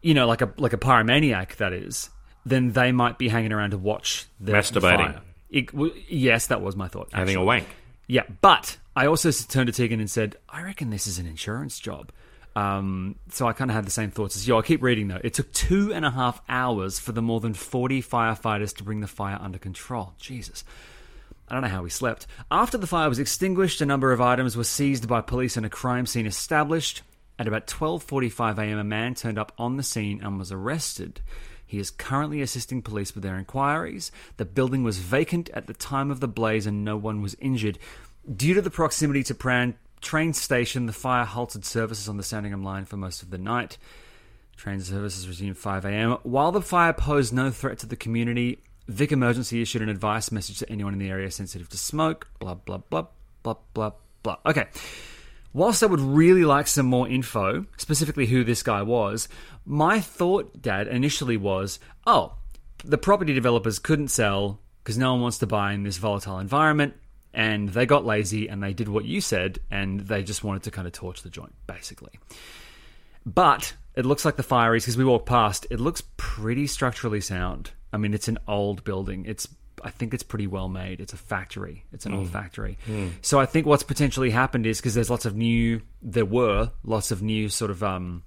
you 0.00 0.14
know, 0.14 0.28
like 0.28 0.42
a 0.42 0.52
like 0.56 0.72
a 0.72 0.78
pyromaniac, 0.78 1.56
that 1.56 1.72
is, 1.72 2.08
then 2.46 2.70
they 2.70 2.92
might 2.92 3.18
be 3.18 3.30
hanging 3.30 3.50
around 3.50 3.70
to 3.72 3.78
watch 3.78 4.26
the 4.38 4.52
Masturbating. 4.52 5.14
fire. 5.14 5.22
It, 5.50 5.70
yes, 6.08 6.46
that 6.46 6.62
was 6.62 6.76
my 6.76 6.86
thought. 6.86 7.08
Having 7.12 7.34
a 7.34 7.44
wank. 7.44 7.66
Yeah, 8.06 8.22
but 8.42 8.76
I 8.94 9.06
also 9.06 9.32
turned 9.32 9.66
to 9.66 9.72
Tegan 9.72 9.98
and 9.98 10.08
said, 10.08 10.36
I 10.48 10.62
reckon 10.62 10.90
this 10.90 11.08
is 11.08 11.18
an 11.18 11.26
insurance 11.26 11.80
job. 11.80 12.12
Um, 12.56 13.16
so 13.30 13.46
I 13.46 13.52
kind 13.52 13.70
of 13.70 13.74
had 13.74 13.86
the 13.86 13.90
same 13.90 14.10
thoughts 14.10 14.36
as 14.36 14.46
you. 14.46 14.56
I'll 14.56 14.62
keep 14.62 14.82
reading 14.82 15.08
though. 15.08 15.20
It 15.22 15.34
took 15.34 15.52
two 15.52 15.92
and 15.92 16.04
a 16.04 16.10
half 16.10 16.42
hours 16.48 16.98
for 16.98 17.12
the 17.12 17.22
more 17.22 17.40
than 17.40 17.54
40 17.54 18.02
firefighters 18.02 18.76
to 18.76 18.84
bring 18.84 19.00
the 19.00 19.06
fire 19.06 19.38
under 19.40 19.58
control. 19.58 20.14
Jesus. 20.18 20.64
I 21.48 21.54
don't 21.54 21.62
know 21.62 21.68
how 21.68 21.82
we 21.82 21.90
slept. 21.90 22.26
After 22.50 22.78
the 22.78 22.86
fire 22.86 23.08
was 23.08 23.18
extinguished, 23.18 23.80
a 23.80 23.86
number 23.86 24.12
of 24.12 24.20
items 24.20 24.56
were 24.56 24.64
seized 24.64 25.08
by 25.08 25.20
police 25.20 25.56
and 25.56 25.66
a 25.66 25.70
crime 25.70 26.06
scene 26.06 26.26
established. 26.26 27.02
At 27.38 27.48
about 27.48 27.66
12:45 27.66 28.58
a.m., 28.58 28.78
a 28.78 28.84
man 28.84 29.14
turned 29.14 29.38
up 29.38 29.52
on 29.56 29.76
the 29.76 29.82
scene 29.82 30.20
and 30.22 30.38
was 30.38 30.52
arrested. 30.52 31.20
He 31.66 31.78
is 31.78 31.90
currently 31.90 32.42
assisting 32.42 32.82
police 32.82 33.14
with 33.14 33.22
their 33.22 33.38
inquiries. 33.38 34.12
The 34.36 34.44
building 34.44 34.82
was 34.82 34.98
vacant 34.98 35.48
at 35.50 35.66
the 35.66 35.72
time 35.72 36.10
of 36.10 36.20
the 36.20 36.28
blaze 36.28 36.66
and 36.66 36.84
no 36.84 36.96
one 36.96 37.22
was 37.22 37.36
injured. 37.40 37.78
Due 38.36 38.54
to 38.54 38.60
the 38.60 38.70
proximity 38.70 39.22
to 39.22 39.34
Prahran 39.34 39.74
train 40.00 40.32
station, 40.32 40.86
the 40.86 40.92
fire 40.92 41.24
halted 41.24 41.64
services 41.64 42.08
on 42.08 42.16
the 42.16 42.22
Sandringham 42.22 42.64
line 42.64 42.84
for 42.84 42.96
most 42.96 43.22
of 43.22 43.30
the 43.30 43.38
night. 43.38 43.78
Train 44.56 44.80
services 44.80 45.26
resumed 45.26 45.56
5 45.56 45.84
a.m. 45.86 46.18
While 46.22 46.52
the 46.52 46.60
fire 46.60 46.92
posed 46.92 47.32
no 47.32 47.50
threat 47.50 47.78
to 47.78 47.86
the 47.86 47.96
community, 47.96 48.62
Vic 48.88 49.12
Emergency 49.12 49.62
issued 49.62 49.82
an 49.82 49.88
advice 49.88 50.30
message 50.30 50.58
to 50.58 50.70
anyone 50.70 50.92
in 50.92 50.98
the 50.98 51.08
area 51.08 51.30
sensitive 51.30 51.68
to 51.70 51.78
smoke. 51.78 52.28
Blah, 52.40 52.54
blah, 52.54 52.78
blah, 52.78 53.06
blah, 53.42 53.56
blah, 53.72 53.92
blah. 54.22 54.36
Okay. 54.44 54.66
Whilst 55.52 55.82
I 55.82 55.86
would 55.86 56.00
really 56.00 56.44
like 56.44 56.66
some 56.66 56.86
more 56.86 57.08
info, 57.08 57.66
specifically 57.76 58.26
who 58.26 58.44
this 58.44 58.62
guy 58.62 58.82
was, 58.82 59.28
my 59.64 60.00
thought, 60.00 60.60
Dad, 60.62 60.86
initially 60.86 61.36
was 61.36 61.80
oh, 62.06 62.34
the 62.84 62.98
property 62.98 63.32
developers 63.32 63.78
couldn't 63.78 64.08
sell 64.08 64.60
because 64.82 64.96
no 64.96 65.12
one 65.12 65.22
wants 65.22 65.38
to 65.38 65.46
buy 65.46 65.72
in 65.72 65.82
this 65.82 65.98
volatile 65.98 66.38
environment, 66.38 66.94
and 67.32 67.68
they 67.68 67.86
got 67.86 68.04
lazy 68.04 68.48
and 68.48 68.62
they 68.62 68.72
did 68.72 68.88
what 68.88 69.04
you 69.04 69.20
said, 69.20 69.58
and 69.70 70.00
they 70.00 70.22
just 70.22 70.44
wanted 70.44 70.64
to 70.64 70.70
kind 70.70 70.86
of 70.86 70.92
torch 70.92 71.22
the 71.22 71.30
joint, 71.30 71.54
basically. 71.66 72.18
But 73.24 73.74
it 73.94 74.06
looks 74.06 74.24
like 74.24 74.36
the 74.36 74.42
fire 74.42 74.74
is 74.74 74.84
because 74.84 74.96
we 74.96 75.04
walked 75.04 75.26
past. 75.26 75.66
It 75.70 75.80
looks 75.80 76.02
pretty 76.16 76.66
structurally 76.66 77.20
sound. 77.20 77.70
I 77.92 77.96
mean, 77.96 78.14
it's 78.14 78.28
an 78.28 78.38
old 78.48 78.84
building. 78.84 79.24
It's 79.26 79.48
I 79.82 79.90
think 79.90 80.12
it's 80.12 80.22
pretty 80.22 80.46
well 80.46 80.68
made. 80.68 81.00
It's 81.00 81.12
a 81.12 81.16
factory. 81.16 81.84
It's 81.92 82.06
an 82.06 82.14
old 82.14 82.26
hmm. 82.26 82.32
factory. 82.32 82.78
Hmm. 82.86 83.08
So 83.22 83.40
I 83.40 83.46
think 83.46 83.66
what's 83.66 83.82
potentially 83.82 84.30
happened 84.30 84.66
is 84.66 84.78
because 84.78 84.94
there's 84.94 85.10
lots 85.10 85.24
of 85.24 85.36
new. 85.36 85.82
There 86.02 86.24
were 86.24 86.70
lots 86.84 87.10
of 87.10 87.22
new 87.22 87.48
sort 87.48 87.70
of 87.70 87.82
um, 87.82 88.22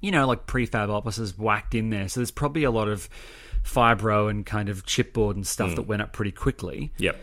you 0.00 0.10
know, 0.10 0.26
like 0.26 0.46
prefab 0.46 0.90
offices 0.90 1.36
whacked 1.36 1.74
in 1.74 1.90
there. 1.90 2.08
So 2.08 2.20
there's 2.20 2.30
probably 2.30 2.64
a 2.64 2.70
lot 2.70 2.88
of 2.88 3.08
fibro 3.64 4.30
and 4.30 4.46
kind 4.46 4.68
of 4.68 4.86
chipboard 4.86 5.34
and 5.34 5.46
stuff 5.46 5.70
hmm. 5.70 5.74
that 5.76 5.82
went 5.82 6.02
up 6.02 6.12
pretty 6.12 6.32
quickly. 6.32 6.92
Yep. 6.98 7.16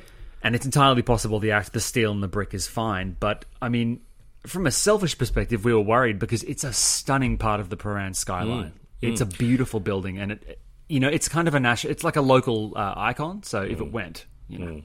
And 0.45 0.53
it's 0.53 0.63
entirely 0.63 1.01
possible 1.01 1.39
the 1.39 1.53
act, 1.53 1.73
the 1.73 1.79
steel 1.79 2.11
and 2.11 2.21
the 2.21 2.27
brick 2.27 2.53
is 2.53 2.67
fine. 2.67 3.17
But 3.19 3.45
I 3.63 3.67
mean, 3.67 4.01
from 4.45 4.67
a 4.67 4.71
selfish 4.71 5.17
perspective, 5.17 5.65
we 5.65 5.73
were 5.73 5.81
worried 5.81 6.19
because 6.19 6.43
it's 6.43 6.63
a 6.63 6.71
stunning 6.71 7.39
part 7.39 7.59
of 7.59 7.71
the 7.71 7.75
Prahran 7.75 8.15
skyline. 8.15 8.73
It's 9.01 9.21
a 9.21 9.25
beautiful 9.25 9.79
building, 9.79 10.19
and 10.19 10.33
it, 10.33 10.59
you 10.87 10.99
know, 10.99 11.09
it's 11.09 11.27
kind 11.27 11.47
of 11.47 11.55
a 11.55 11.59
national. 11.59 11.89
It's 11.89 12.03
like 12.03 12.15
a 12.15 12.21
local 12.21 12.73
uh, 12.75 12.93
icon. 12.95 13.41
So 13.41 13.63
if 13.63 13.81
it 13.81 13.91
went, 13.91 14.27
you 14.47 14.59
know, 14.59 14.81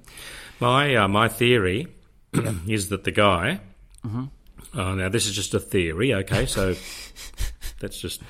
My 0.61 0.94
uh, 0.94 1.09
my 1.09 1.29
theory 1.29 1.88
is 2.66 2.88
that 2.88 3.05
the 3.05 3.11
guy. 3.12 3.61
Uh, 4.73 4.94
now 4.94 5.11
this 5.11 5.27
is 5.27 5.35
just 5.35 5.53
a 5.53 5.61
theory, 5.61 6.14
okay? 6.14 6.46
So 6.46 6.75
let's 7.83 8.01
just 8.01 8.23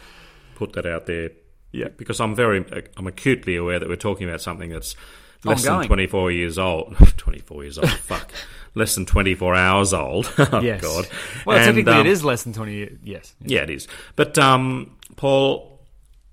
put 0.56 0.72
that 0.72 0.84
out 0.84 1.06
there. 1.06 1.30
Yeah, 1.70 1.88
because 1.96 2.18
I'm 2.20 2.34
very 2.34 2.64
I'm 2.96 3.06
acutely 3.06 3.54
aware 3.54 3.78
that 3.78 3.88
we're 3.88 3.94
talking 3.94 4.28
about 4.28 4.40
something 4.40 4.70
that's 4.70 4.96
less 5.44 5.62
than 5.64 5.86
24 5.86 6.30
years 6.32 6.58
old. 6.58 6.96
24 7.16 7.62
years 7.64 7.78
old, 7.78 7.90
fuck. 7.90 8.30
Less 8.76 8.94
than 8.94 9.04
24 9.04 9.56
hours 9.56 9.92
old. 9.92 10.32
oh 10.38 10.60
yes. 10.60 10.80
God. 10.80 11.08
Well, 11.44 11.56
And, 11.56 11.66
technically, 11.66 11.92
um, 11.92 12.06
it 12.06 12.06
is 12.06 12.22
less 12.22 12.44
than 12.44 12.52
twenty. 12.52 12.74
years. 12.76 12.98
Yes. 13.02 13.34
Yeah, 13.40 13.62
it 13.62 13.70
is. 13.70 13.88
But 14.14 14.38
um, 14.38 14.96
Paul, 15.16 15.80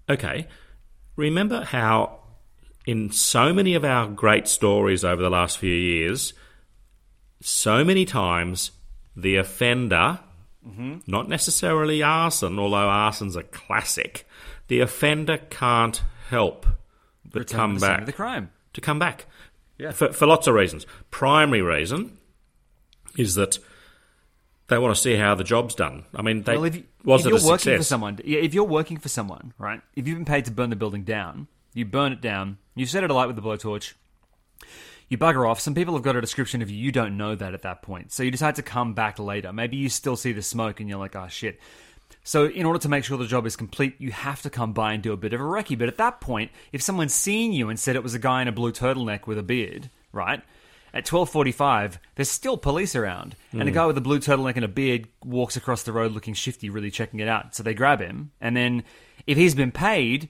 okay, 0.07 0.47
remember 1.15 1.63
how 1.63 2.19
in 2.85 3.09
so 3.11 3.53
many 3.53 3.73
of 3.73 3.83
our 3.83 4.05
great 4.07 4.47
stories 4.47 5.03
over 5.03 5.19
the 5.19 5.31
last 5.31 5.57
few 5.57 5.73
years, 5.73 6.33
so 7.41 7.83
many 7.83 8.05
times 8.05 8.69
the 9.15 9.37
offender 9.37 10.19
not 11.07 11.27
necessarily 11.29 12.03
arson, 12.03 12.59
although 12.59 12.75
arson's 12.89 13.35
a 13.35 13.43
classic, 13.43 14.27
the 14.67 14.81
offender 14.81 15.37
can't 15.49 16.01
help 16.29 16.65
but 17.25 17.39
Return 17.39 17.57
come 17.57 17.75
to 17.75 17.81
back 17.81 17.99
of 18.01 18.05
the 18.05 18.13
crime. 18.13 18.51
To 18.77 18.81
come 18.81 18.99
back. 18.99 19.25
Yeah. 19.77 19.91
For, 19.91 20.13
for 20.13 20.25
lots 20.25 20.47
of 20.47 20.55
reasons. 20.55 20.85
Primary 21.11 21.61
reason 21.61 22.17
is 23.17 23.35
that 23.35 23.59
they 24.67 24.77
want 24.77 24.95
to 24.95 25.01
see 25.01 25.15
how 25.15 25.35
the 25.35 25.43
job's 25.43 25.75
done. 25.75 26.05
I 26.15 26.21
mean, 26.21 26.43
they, 26.43 26.55
well, 26.55 26.65
if, 26.65 26.75
you, 26.75 26.83
was 27.03 27.21
if 27.21 27.27
it 27.27 27.29
you're 27.29 27.39
a 27.39 27.43
working 27.43 27.57
success? 27.57 27.77
for 27.79 27.83
someone, 27.83 28.19
yeah, 28.23 28.39
if 28.39 28.53
you're 28.53 28.63
working 28.63 28.97
for 28.97 29.09
someone, 29.09 29.53
right? 29.57 29.81
If 29.95 30.07
you've 30.07 30.17
been 30.17 30.25
paid 30.25 30.45
to 30.45 30.51
burn 30.51 30.69
the 30.69 30.75
building 30.75 31.03
down, 31.03 31.47
you 31.73 31.85
burn 31.85 32.11
it 32.11 32.21
down. 32.21 32.57
You 32.75 32.85
set 32.85 33.03
it 33.03 33.11
alight 33.11 33.27
with 33.27 33.35
the 33.35 33.41
blowtorch. 33.41 33.93
You 35.09 35.17
bugger 35.17 35.49
off. 35.49 35.59
Some 35.59 35.73
people 35.73 35.93
have 35.93 36.03
got 36.03 36.15
a 36.15 36.21
description 36.21 36.61
of 36.61 36.69
you. 36.69 36.77
You 36.77 36.91
don't 36.91 37.17
know 37.17 37.33
that 37.33 37.53
at 37.53 37.61
that 37.61 37.81
point, 37.81 38.11
so 38.11 38.23
you 38.23 38.31
decide 38.31 38.55
to 38.55 38.63
come 38.63 38.93
back 38.93 39.19
later. 39.19 39.53
Maybe 39.53 39.77
you 39.77 39.89
still 39.89 40.17
see 40.17 40.33
the 40.33 40.41
smoke, 40.41 40.81
and 40.81 40.89
you're 40.89 40.99
like, 40.99 41.15
"Oh 41.15 41.27
shit." 41.29 41.59
So, 42.23 42.45
in 42.45 42.65
order 42.65 42.79
to 42.79 42.89
make 42.89 43.03
sure 43.05 43.17
the 43.17 43.25
job 43.25 43.45
is 43.45 43.55
complete, 43.55 43.95
you 43.99 44.11
have 44.11 44.41
to 44.41 44.49
come 44.49 44.73
by 44.73 44.93
and 44.93 45.01
do 45.01 45.13
a 45.13 45.17
bit 45.17 45.33
of 45.33 45.39
a 45.39 45.43
recce. 45.43 45.77
But 45.77 45.87
at 45.87 45.97
that 45.97 46.19
point, 46.19 46.51
if 46.71 46.81
someone's 46.81 47.13
seen 47.13 47.53
you 47.53 47.69
and 47.69 47.79
said 47.79 47.95
it 47.95 48.03
was 48.03 48.13
a 48.13 48.19
guy 48.19 48.41
in 48.41 48.47
a 48.47 48.51
blue 48.51 48.71
turtleneck 48.71 49.27
with 49.27 49.37
a 49.37 49.43
beard, 49.43 49.89
right? 50.11 50.41
At 50.93 51.05
twelve 51.05 51.29
forty-five, 51.29 51.99
there's 52.15 52.29
still 52.29 52.57
police 52.57 52.95
around, 52.95 53.35
and 53.51 53.67
a 53.67 53.71
guy 53.71 53.85
with 53.85 53.97
a 53.97 54.01
blue 54.01 54.19
turtleneck 54.19 54.55
and 54.55 54.65
a 54.65 54.69
beard 54.69 55.07
walks 55.23 55.55
across 55.55 55.83
the 55.83 55.93
road 55.93 56.11
looking 56.11 56.33
shifty, 56.33 56.69
really 56.69 56.91
checking 56.91 57.19
it 57.19 57.27
out. 57.27 57.55
So 57.55 57.63
they 57.63 57.73
grab 57.73 57.99
him, 57.99 58.31
and 58.41 58.57
then 58.57 58.83
if 59.25 59.37
he's 59.37 59.55
been 59.55 59.71
paid, 59.71 60.29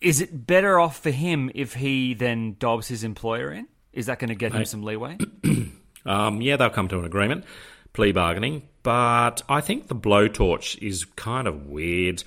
is 0.00 0.20
it 0.20 0.46
better 0.46 0.78
off 0.80 0.98
for 0.98 1.10
him 1.10 1.50
if 1.54 1.74
he 1.74 2.14
then 2.14 2.56
dobs 2.58 2.88
his 2.88 3.04
employer 3.04 3.52
in? 3.52 3.68
Is 3.92 4.06
that 4.06 4.18
going 4.18 4.28
to 4.28 4.34
get 4.34 4.52
him 4.52 4.64
some 4.64 4.82
leeway? 4.82 5.18
Um, 6.06 6.40
yeah, 6.42 6.56
they'll 6.56 6.70
come 6.70 6.88
to 6.88 6.98
an 6.98 7.04
agreement, 7.04 7.44
plea 7.94 8.12
bargaining, 8.12 8.68
but 8.84 9.42
I 9.48 9.60
think 9.60 9.88
the 9.88 9.96
blowtorch 9.96 10.80
is 10.80 11.04
kind 11.04 11.48
of 11.48 11.66
weird. 11.66 12.22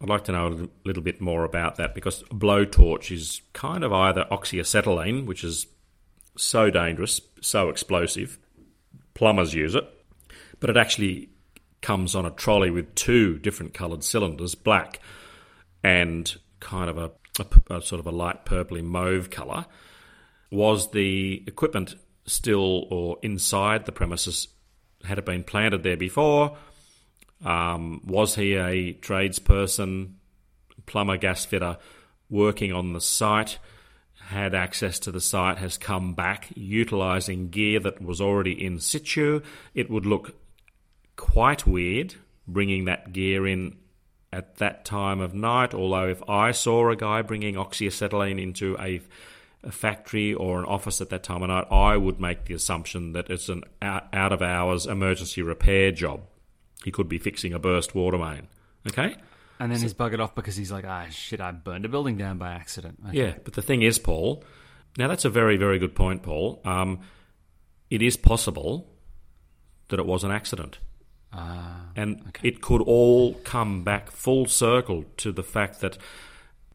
I'd 0.00 0.08
like 0.08 0.24
to 0.24 0.32
know 0.32 0.46
a 0.46 0.68
little- 0.84 1.02
bit 1.02 1.20
more 1.20 1.44
about 1.44 1.76
that 1.76 1.94
because 1.94 2.22
a 2.22 2.34
blowtorch 2.34 3.10
is 3.10 3.42
kind 3.52 3.84
of 3.84 3.92
either 3.92 4.24
oxyacetylene, 4.30 5.26
which 5.26 5.44
is 5.44 5.66
so 6.36 6.70
dangerous, 6.70 7.20
so 7.42 7.68
explosive, 7.68 8.38
plumbers 9.12 9.52
use 9.52 9.74
it, 9.74 9.84
but 10.58 10.70
it 10.70 10.78
actually 10.78 11.28
comes 11.82 12.14
on 12.14 12.24
a 12.24 12.30
trolley 12.30 12.70
with 12.70 12.94
two 12.94 13.38
different 13.40 13.74
coloured 13.74 14.04
cylinders, 14.04 14.54
black 14.54 15.00
and 15.82 16.36
kind 16.60 16.88
of 16.88 16.96
a 16.96 17.10
sort 17.82 18.00
of 18.00 18.06
a 18.06 18.10
light 18.10 18.44
purpley 18.44 18.82
mauve 18.82 19.30
colour 19.30 19.66
was 20.50 20.90
the 20.90 21.42
equipment 21.46 21.96
still 22.26 22.86
or 22.90 23.18
inside 23.22 23.86
the 23.86 23.92
premises? 23.92 24.48
Had 25.04 25.18
it 25.18 25.24
been 25.24 25.44
planted 25.44 25.82
there 25.82 25.96
before? 25.96 26.56
Um, 27.44 28.02
was 28.04 28.34
he 28.34 28.54
a 28.54 28.92
tradesperson, 28.94 30.14
plumber, 30.86 31.16
gas 31.16 31.44
fitter, 31.44 31.78
working 32.28 32.72
on 32.72 32.92
the 32.92 33.00
site? 33.00 33.58
Had 34.26 34.54
access 34.54 34.98
to 35.00 35.10
the 35.10 35.20
site, 35.20 35.58
has 35.58 35.78
come 35.78 36.14
back 36.14 36.48
utilizing 36.54 37.48
gear 37.48 37.80
that 37.80 38.00
was 38.00 38.20
already 38.20 38.64
in 38.64 38.78
situ. 38.78 39.40
It 39.74 39.90
would 39.90 40.06
look 40.06 40.34
quite 41.16 41.66
weird 41.66 42.14
bringing 42.46 42.84
that 42.84 43.12
gear 43.12 43.46
in 43.46 43.76
at 44.32 44.56
that 44.56 44.84
time 44.84 45.20
of 45.20 45.34
night. 45.34 45.74
Although, 45.74 46.08
if 46.08 46.22
I 46.28 46.52
saw 46.52 46.90
a 46.90 46.96
guy 46.96 47.22
bringing 47.22 47.54
oxyacetylene 47.54 48.40
into 48.40 48.76
a, 48.78 49.00
a 49.62 49.70
factory 49.70 50.32
or 50.32 50.58
an 50.60 50.64
office 50.64 51.00
at 51.00 51.10
that 51.10 51.22
time 51.22 51.42
of 51.42 51.48
night, 51.48 51.66
I 51.70 51.96
would 51.96 52.20
make 52.20 52.44
the 52.44 52.54
assumption 52.54 53.12
that 53.12 53.30
it's 53.30 53.48
an 53.48 53.62
out, 53.82 54.32
of 54.32 54.42
hours 54.42 54.86
emergency 54.86 55.42
repair 55.42 55.92
job. 55.92 56.22
He 56.84 56.90
could 56.90 57.08
be 57.08 57.18
fixing 57.18 57.52
a 57.52 57.58
burst 57.58 57.94
water 57.94 58.18
main. 58.18 58.48
Okay? 58.88 59.16
And 59.58 59.70
then 59.70 59.80
he's 59.80 59.92
buggered 59.92 60.20
off 60.20 60.34
because 60.34 60.56
he's 60.56 60.72
like, 60.72 60.86
ah, 60.86 61.06
shit, 61.10 61.40
I 61.40 61.52
burned 61.52 61.84
a 61.84 61.88
building 61.88 62.16
down 62.16 62.38
by 62.38 62.52
accident. 62.52 62.98
Okay. 63.08 63.18
Yeah, 63.18 63.34
but 63.44 63.52
the 63.52 63.62
thing 63.62 63.82
is, 63.82 63.98
Paul, 63.98 64.42
now 64.96 65.08
that's 65.08 65.26
a 65.26 65.30
very, 65.30 65.58
very 65.58 65.78
good 65.78 65.94
point, 65.94 66.22
Paul. 66.22 66.62
Um, 66.64 67.00
it 67.90 68.00
is 68.00 68.16
possible 68.16 68.90
that 69.88 70.00
it 70.00 70.06
was 70.06 70.24
an 70.24 70.30
accident. 70.30 70.78
and 71.94 72.32
it 72.42 72.60
could 72.60 72.80
all 72.80 73.34
come 73.44 73.84
back 73.84 74.10
full 74.10 74.46
circle 74.46 75.04
to 75.18 75.30
the 75.30 75.42
fact 75.42 75.80
that 75.80 75.98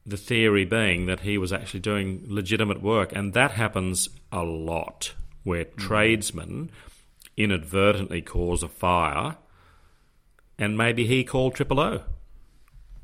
the 0.06 0.18
theory 0.18 0.65
being 0.65 1.08
that 1.08 1.22
he 1.22 1.38
was 1.38 1.52
actually 1.52 1.80
doing 1.80 2.24
legitimate 2.28 2.82
work. 2.82 3.12
And 3.13 3.34
that 3.34 3.52
happens 3.52 4.10
a 4.32 4.44
lot 4.44 5.13
where 5.44 5.63
tradesmen 5.65 6.70
inadvertently 7.38 8.22
cause 8.22 8.63
a 8.63 8.68
fire 8.68 9.38
and 10.58 10.78
maybe 10.78 11.06
he 11.06 11.24
called 11.24 11.56
Triple 11.56 11.80
O. 11.80 12.04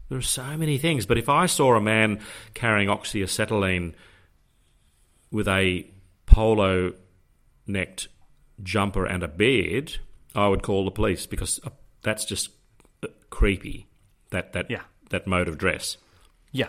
There 0.09 0.17
are 0.17 0.21
so 0.21 0.57
many 0.57 0.77
things. 0.77 1.05
But 1.05 1.17
if 1.17 1.27
I 1.29 1.45
saw 1.45 1.75
a 1.75 1.81
man 1.81 2.19
carrying 2.53 2.87
oxyacetylene 2.89 3.93
with 5.31 5.47
a 5.47 5.87
polo 6.25 6.93
necked 7.67 8.07
jumper 8.61 9.05
and 9.05 9.23
a 9.23 9.27
beard, 9.27 9.97
I 10.35 10.47
would 10.47 10.63
call 10.63 10.85
the 10.85 10.91
police 10.91 11.25
because 11.25 11.59
uh, 11.65 11.69
that's 12.03 12.25
just 12.25 12.49
uh, 13.03 13.07
creepy. 13.29 13.87
That 14.29 14.53
that 14.53 14.69
Yeah. 14.69 14.83
that 15.09 15.27
mode 15.27 15.47
of 15.47 15.57
dress. 15.57 15.97
Yeah. 16.51 16.67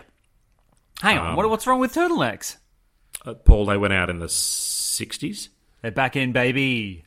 Hang 1.03 1.17
on, 1.17 1.29
Um, 1.31 1.35
what, 1.35 1.49
what's 1.49 1.67
wrong 1.67 1.79
with 1.81 1.93
turtlenecks? 1.93 2.55
Uh, 3.25 3.33
Paul, 3.33 3.65
they 3.65 3.77
went 3.77 3.93
out 3.93 4.09
in 4.09 4.19
the 4.19 4.29
sixties. 4.29 5.49
They're 5.81 5.91
back 5.91 6.15
in, 6.15 6.31
baby. 6.31 7.03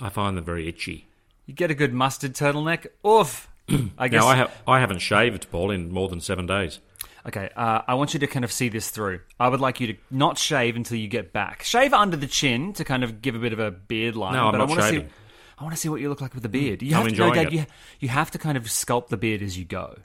I 0.00 0.08
find 0.08 0.36
them 0.36 0.44
very 0.44 0.68
itchy. 0.68 1.08
You 1.44 1.54
get 1.54 1.70
a 1.70 1.74
good 1.74 1.92
mustard 1.92 2.34
turtleneck. 2.34 2.86
Oof. 3.06 3.48
I 3.98 4.08
guess. 4.08 4.20
Now 4.22 4.28
I 4.28 4.36
have 4.36 4.52
I 4.66 4.78
haven't 4.80 5.00
shaved, 5.00 5.50
Paul, 5.50 5.70
in 5.72 5.90
more 5.92 6.08
than 6.08 6.20
seven 6.20 6.46
days. 6.46 6.78
Okay, 7.26 7.48
uh, 7.56 7.82
I 7.88 7.94
want 7.94 8.14
you 8.14 8.20
to 8.20 8.26
kind 8.28 8.44
of 8.44 8.52
see 8.52 8.68
this 8.68 8.90
through. 8.90 9.20
I 9.40 9.48
would 9.48 9.60
like 9.60 9.80
you 9.80 9.88
to 9.88 9.96
not 10.10 10.38
shave 10.38 10.76
until 10.76 10.98
you 10.98 11.08
get 11.08 11.32
back. 11.32 11.62
Shave 11.64 11.92
under 11.92 12.16
the 12.16 12.26
chin 12.26 12.74
to 12.74 12.84
kind 12.84 13.02
of 13.02 13.22
give 13.22 13.34
a 13.34 13.38
bit 13.38 13.52
of 13.52 13.58
a 13.58 13.70
beard 13.72 14.14
line. 14.14 14.34
No, 14.34 14.46
I'm 14.46 14.52
but 14.52 14.58
not 14.58 14.66
I 14.68 14.70
want 14.70 14.80
to 14.82 14.86
see. 14.86 14.94
shaving. 14.96 15.10
I 15.58 15.62
want 15.64 15.74
to 15.74 15.80
see 15.80 15.88
what 15.88 16.00
you 16.00 16.08
look 16.10 16.20
like 16.20 16.34
with 16.34 16.42
the 16.42 16.48
beard. 16.48 16.82
You 16.82 16.90
I'm 16.90 16.94
have 16.96 17.04
to 17.04 17.08
enjoying 17.10 17.34
Dad. 17.34 17.46
it. 17.46 17.52
You, 17.52 17.66
you 18.00 18.08
have 18.08 18.30
to 18.32 18.38
kind 18.38 18.56
of 18.56 18.64
sculpt 18.64 19.08
the 19.08 19.16
beard 19.16 19.40
as 19.40 19.56
you 19.58 19.64
go. 19.64 19.98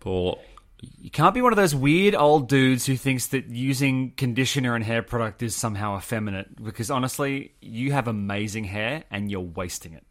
Paul, 0.00 0.40
You 0.82 1.10
can't 1.10 1.32
be 1.34 1.40
one 1.42 1.52
of 1.52 1.56
those 1.56 1.74
weird 1.74 2.14
old 2.14 2.48
dudes 2.48 2.86
who 2.86 2.96
thinks 2.96 3.28
that 3.28 3.46
using 3.48 4.10
conditioner 4.16 4.74
and 4.74 4.84
hair 4.84 5.02
product 5.02 5.42
is 5.42 5.54
somehow 5.54 5.96
effeminate. 5.96 6.62
Because 6.62 6.90
honestly, 6.90 7.52
you 7.60 7.92
have 7.92 8.08
amazing 8.08 8.64
hair 8.64 9.04
and 9.10 9.30
you're 9.30 9.40
wasting 9.40 9.92
it. 9.94 10.04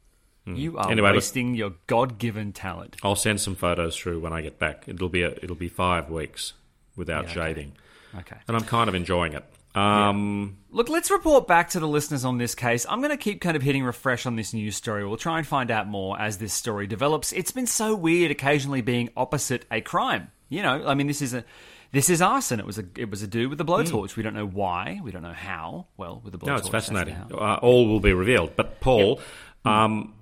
You 0.46 0.78
are. 0.78 0.90
Anyway, 0.90 1.12
wasting 1.12 1.54
your 1.56 1.74
God-given 1.88 2.54
talent. 2.54 2.96
I'll 3.04 3.16
send 3.16 3.40
some 3.42 3.56
photos 3.56 3.96
through 3.96 4.22
when 4.22 4.34
I 4.34 4.42
get 4.42 4.58
back. 4.60 4.86
It'll 4.88 5.08
be 5.10 5.22
a, 5.24 5.30
it'll 5.30 5.56
be 5.56 5.68
five 5.68 6.10
weeks 6.10 6.54
without 6.96 7.26
Yeah, 7.26 7.32
okay. 7.32 7.34
shaving, 7.40 7.74
Okay. 8.18 8.38
and 8.48 8.58
I'm 8.58 8.64
kind 8.64 8.88
of 8.90 8.96
enjoying 8.96 9.34
it. 9.34 9.46
Um, 9.78 10.58
Look, 10.72 10.90
let's 10.90 11.12
report 11.12 11.48
back 11.48 11.70
to 11.70 11.80
the 11.80 11.88
listeners 11.88 12.26
on 12.26 12.38
this 12.38 12.56
case. 12.56 12.86
I'm 12.90 13.00
going 13.00 13.12
to 13.12 13.18
keep 13.18 13.40
kind 13.40 13.56
of 13.56 13.62
hitting 13.62 13.84
refresh 13.84 14.26
on 14.26 14.36
this 14.36 14.54
news 14.54 14.76
story. 14.76 15.06
We'll 15.06 15.16
try 15.18 15.38
and 15.38 15.46
find 15.48 15.70
out 15.72 15.88
more 15.88 16.20
as 16.20 16.38
this 16.40 16.54
story 16.54 16.88
develops. 16.88 17.32
It's 17.34 17.52
been 17.52 17.68
so 17.68 17.96
weird 17.96 18.32
occasionally 18.32 18.82
being 18.82 19.10
opposite 19.16 19.66
a 19.72 19.80
crime. 19.82 20.30
You 20.52 20.62
know, 20.62 20.86
I 20.86 20.96
mean, 20.96 21.08
this 21.08 21.22
is 21.22 21.34
a 21.34 21.46
this 21.94 22.10
is 22.10 22.22
arson. 22.22 22.60
It 22.60 22.66
was 22.66 22.78
a 22.78 22.84
it 22.98 23.10
was 23.10 23.24
a 23.24 23.28
dude 23.28 23.50
with 23.50 23.62
a 23.62 23.64
blowtorch. 23.64 24.18
We 24.18 24.22
don't 24.22 24.34
know 24.34 24.46
why. 24.46 25.00
We 25.02 25.10
don't 25.10 25.22
know 25.24 25.32
how. 25.34 25.88
Well, 25.96 26.22
with 26.24 26.36
a 26.36 26.38
blowtorch. 26.38 26.42
Hmm. 26.42 26.48
No, 26.48 26.56
it's 26.58 26.68
fascinating. 26.68 27.16
Uh, 27.32 27.58
all 27.62 27.88
will 27.88 28.02
be 28.02 28.12
revealed. 28.12 28.58
But 28.58 28.82
Paul, 28.82 29.22
um, 29.64 30.14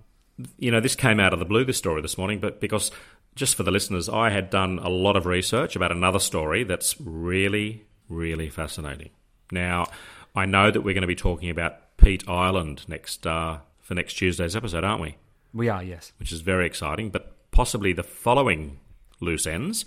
you 0.60 0.70
know, 0.70 0.80
this 0.80 0.96
came 0.96 1.20
out 1.20 1.34
of 1.34 1.40
the 1.40 1.46
blue. 1.46 1.66
This 1.66 1.78
story 1.78 2.04
this 2.04 2.16
morning, 2.16 2.40
but 2.40 2.62
because 2.62 2.92
just 3.36 3.56
for 3.56 3.64
the 3.64 3.72
listeners, 3.72 4.08
I 4.08 4.30
had 4.30 4.52
done 4.52 4.78
a 4.80 4.90
lot 4.90 5.16
of 5.16 5.26
research 5.26 5.76
about 5.76 5.92
another 5.92 6.20
story 6.20 6.64
that's 6.64 6.96
really, 7.02 7.86
really 8.08 8.50
fascinating. 8.50 9.10
Now, 9.52 9.88
I 10.36 10.46
know 10.46 10.70
that 10.70 10.82
we're 10.82 10.94
going 10.94 11.02
to 11.02 11.08
be 11.08 11.16
talking 11.16 11.50
about 11.50 11.98
Peat 11.98 12.30
Island 12.30 12.84
next 12.88 13.26
uh, 13.26 13.60
for 13.80 13.96
next 13.96 14.14
Tuesday's 14.14 14.56
episode, 14.56 14.84
aren't 14.84 15.02
we? 15.02 15.18
We 15.56 15.70
are, 15.70 15.84
yes. 15.84 16.14
Which 16.20 16.32
is 16.32 16.42
very 16.42 16.68
exciting. 16.68 17.10
But 17.10 17.36
possibly 17.50 17.94
the 17.94 18.04
following 18.04 18.80
loose 19.20 19.46
ends, 19.48 19.86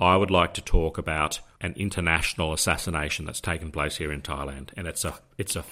I 0.00 0.16
would 0.16 0.30
like 0.30 0.54
to 0.54 0.60
talk 0.62 0.98
about 0.98 1.40
an 1.60 1.72
international 1.76 2.52
assassination 2.52 3.24
that's 3.24 3.40
taken 3.40 3.70
place 3.70 3.96
here 3.96 4.12
in 4.12 4.20
Thailand, 4.22 4.70
and 4.76 4.86
it's 4.86 5.04
a 5.04 5.14
it's 5.38 5.56
a 5.56 5.64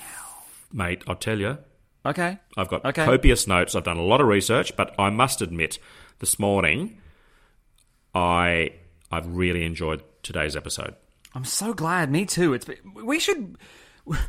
mate. 0.73 1.03
I'll 1.07 1.17
tell 1.17 1.39
you, 1.39 1.59
Okay. 2.05 2.39
I've 2.57 2.69
got 2.69 2.85
Okay. 2.85 3.05
copious 3.05 3.47
notes. 3.47 3.75
I've 3.75 3.85
done 3.85 3.97
a 3.99 4.03
lot 4.03 4.21
of 4.21 4.27
research, 4.27 4.77
but 4.77 4.93
I 4.99 5.11
must 5.11 5.41
admit, 5.43 5.79
this 6.19 6.39
morning, 6.39 6.99
I 8.15 8.73
I've 9.11 9.27
really 9.27 9.65
enjoyed 9.65 10.03
today's 10.23 10.57
episode. 10.57 10.95
I'm 11.35 11.45
so 11.45 11.73
glad. 11.75 12.11
Me 12.11 12.25
too. 12.27 12.55
It's 12.55 12.67
we 12.95 13.19
should 13.19 13.57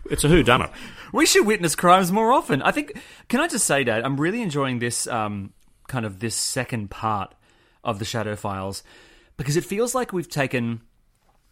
It's 0.09 0.23
a 0.23 0.27
who 0.27 0.43
done 0.43 0.61
it. 0.63 0.69
we 1.13 1.25
should 1.25 1.45
witness 1.45 1.75
crimes 1.75 2.11
more 2.11 2.31
often. 2.31 2.61
I 2.61 2.71
think. 2.71 2.93
Can 3.27 3.39
I 3.39 3.47
just 3.47 3.65
say, 3.65 3.83
Dad? 3.83 4.03
I'm 4.03 4.19
really 4.19 4.41
enjoying 4.41 4.79
this 4.79 5.07
um, 5.07 5.53
kind 5.87 6.05
of 6.05 6.19
this 6.19 6.35
second 6.35 6.89
part 6.91 7.33
of 7.83 7.99
the 7.99 8.05
Shadow 8.05 8.35
Files 8.35 8.83
because 9.37 9.57
it 9.57 9.63
feels 9.65 9.93
like 9.95 10.13
we've 10.13 10.29
taken, 10.29 10.81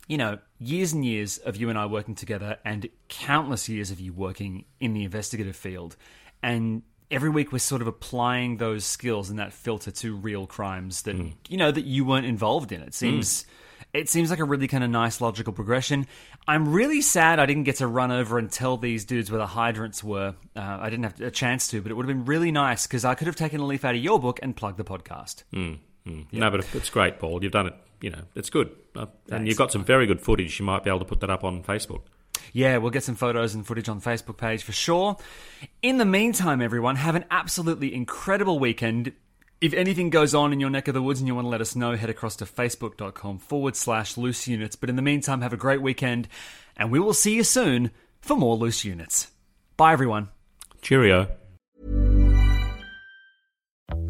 you 0.07 0.17
know, 0.17 0.37
years 0.59 0.93
and 0.93 1.03
years 1.05 1.37
of 1.39 1.55
you 1.57 1.69
and 1.69 1.77
I 1.77 1.85
working 1.87 2.15
together, 2.15 2.57
and 2.63 2.87
countless 3.09 3.67
years 3.69 3.91
of 3.91 3.99
you 3.99 4.13
working 4.13 4.65
in 4.79 4.93
the 4.93 5.03
investigative 5.03 5.55
field, 5.55 5.95
and 6.43 6.83
every 7.09 7.29
week 7.29 7.51
we're 7.51 7.59
sort 7.59 7.81
of 7.81 7.87
applying 7.87 8.57
those 8.57 8.85
skills 8.85 9.29
and 9.29 9.39
that 9.39 9.51
filter 9.51 9.91
to 9.91 10.15
real 10.15 10.47
crimes 10.47 11.01
that 11.01 11.17
Mm. 11.17 11.33
you 11.49 11.57
know 11.57 11.71
that 11.71 11.83
you 11.85 12.05
weren't 12.05 12.25
involved 12.25 12.71
in. 12.71 12.81
It 12.81 12.93
seems 12.93 13.45
it 13.93 14.07
seems 14.07 14.29
like 14.29 14.39
a 14.39 14.45
really 14.45 14.67
kind 14.69 14.83
of 14.85 14.89
nice 14.89 15.19
logical 15.19 15.51
progression. 15.51 16.07
I'm 16.47 16.71
really 16.71 17.01
sad 17.01 17.39
I 17.39 17.45
didn't 17.45 17.63
get 17.65 17.75
to 17.77 17.87
run 17.87 18.09
over 18.11 18.37
and 18.39 18.49
tell 18.49 18.77
these 18.77 19.03
dudes 19.03 19.29
where 19.29 19.37
the 19.39 19.47
hydrants 19.47 20.01
were. 20.03 20.35
Uh, 20.55 20.77
I 20.79 20.89
didn't 20.89 21.03
have 21.03 21.19
a 21.19 21.31
chance 21.31 21.67
to, 21.69 21.81
but 21.81 21.91
it 21.91 21.95
would 21.95 22.07
have 22.07 22.15
been 22.15 22.25
really 22.25 22.51
nice 22.51 22.87
because 22.87 23.03
I 23.03 23.15
could 23.15 23.27
have 23.27 23.35
taken 23.35 23.59
a 23.59 23.65
leaf 23.65 23.83
out 23.83 23.93
of 23.95 24.01
your 24.01 24.17
book 24.19 24.39
and 24.41 24.55
plugged 24.55 24.77
the 24.77 24.85
podcast. 24.85 25.43
Mm, 25.53 25.79
No, 26.05 26.49
but 26.51 26.65
it's 26.73 26.89
great, 26.89 27.19
Paul. 27.19 27.43
You've 27.43 27.51
done 27.51 27.67
it. 27.67 27.73
You 28.01 28.09
know, 28.09 28.21
it's 28.33 28.49
good, 28.49 28.75
uh, 28.95 29.01
and 29.01 29.09
Thanks. 29.27 29.47
you've 29.47 29.57
got 29.57 29.71
some 29.71 29.83
very 29.83 30.07
good 30.07 30.21
footage. 30.21 30.59
You 30.59 30.65
might 30.65 30.83
be 30.83 30.89
able 30.89 30.99
to 30.99 31.05
put 31.05 31.19
that 31.19 31.29
up 31.29 31.43
on 31.43 31.61
Facebook. 31.61 32.01
Yeah, 32.51 32.77
we'll 32.77 32.89
get 32.89 33.03
some 33.03 33.15
photos 33.15 33.53
and 33.53 33.65
footage 33.65 33.87
on 33.87 33.99
the 33.99 34.09
Facebook 34.09 34.37
page 34.37 34.63
for 34.63 34.71
sure. 34.71 35.17
In 35.83 35.99
the 35.99 36.05
meantime, 36.05 36.61
everyone, 36.61 36.95
have 36.95 37.13
an 37.13 37.25
absolutely 37.29 37.93
incredible 37.93 38.57
weekend. 38.57 39.11
If 39.61 39.73
anything 39.73 40.09
goes 40.09 40.33
on 40.33 40.51
in 40.51 40.59
your 40.59 40.71
neck 40.71 40.87
of 40.87 40.95
the 40.95 41.01
woods 41.03 41.19
and 41.19 41.27
you 41.27 41.35
want 41.35 41.45
to 41.45 41.49
let 41.49 41.61
us 41.61 41.75
know, 41.75 41.95
head 41.95 42.09
across 42.09 42.35
to 42.37 42.45
facebook.com 42.45 43.37
forward 43.37 43.75
slash 43.75 44.17
loose 44.17 44.47
units. 44.47 44.75
But 44.75 44.89
in 44.89 44.95
the 44.95 45.03
meantime, 45.03 45.41
have 45.41 45.53
a 45.53 45.57
great 45.57 45.83
weekend, 45.83 46.27
and 46.75 46.91
we 46.91 46.99
will 46.99 47.13
see 47.13 47.35
you 47.35 47.43
soon 47.43 47.91
for 48.19 48.35
more 48.35 48.55
loose 48.55 48.83
units. 48.83 49.29
Bye, 49.77 49.93
everyone. 49.93 50.29
Cheerio. 50.81 51.27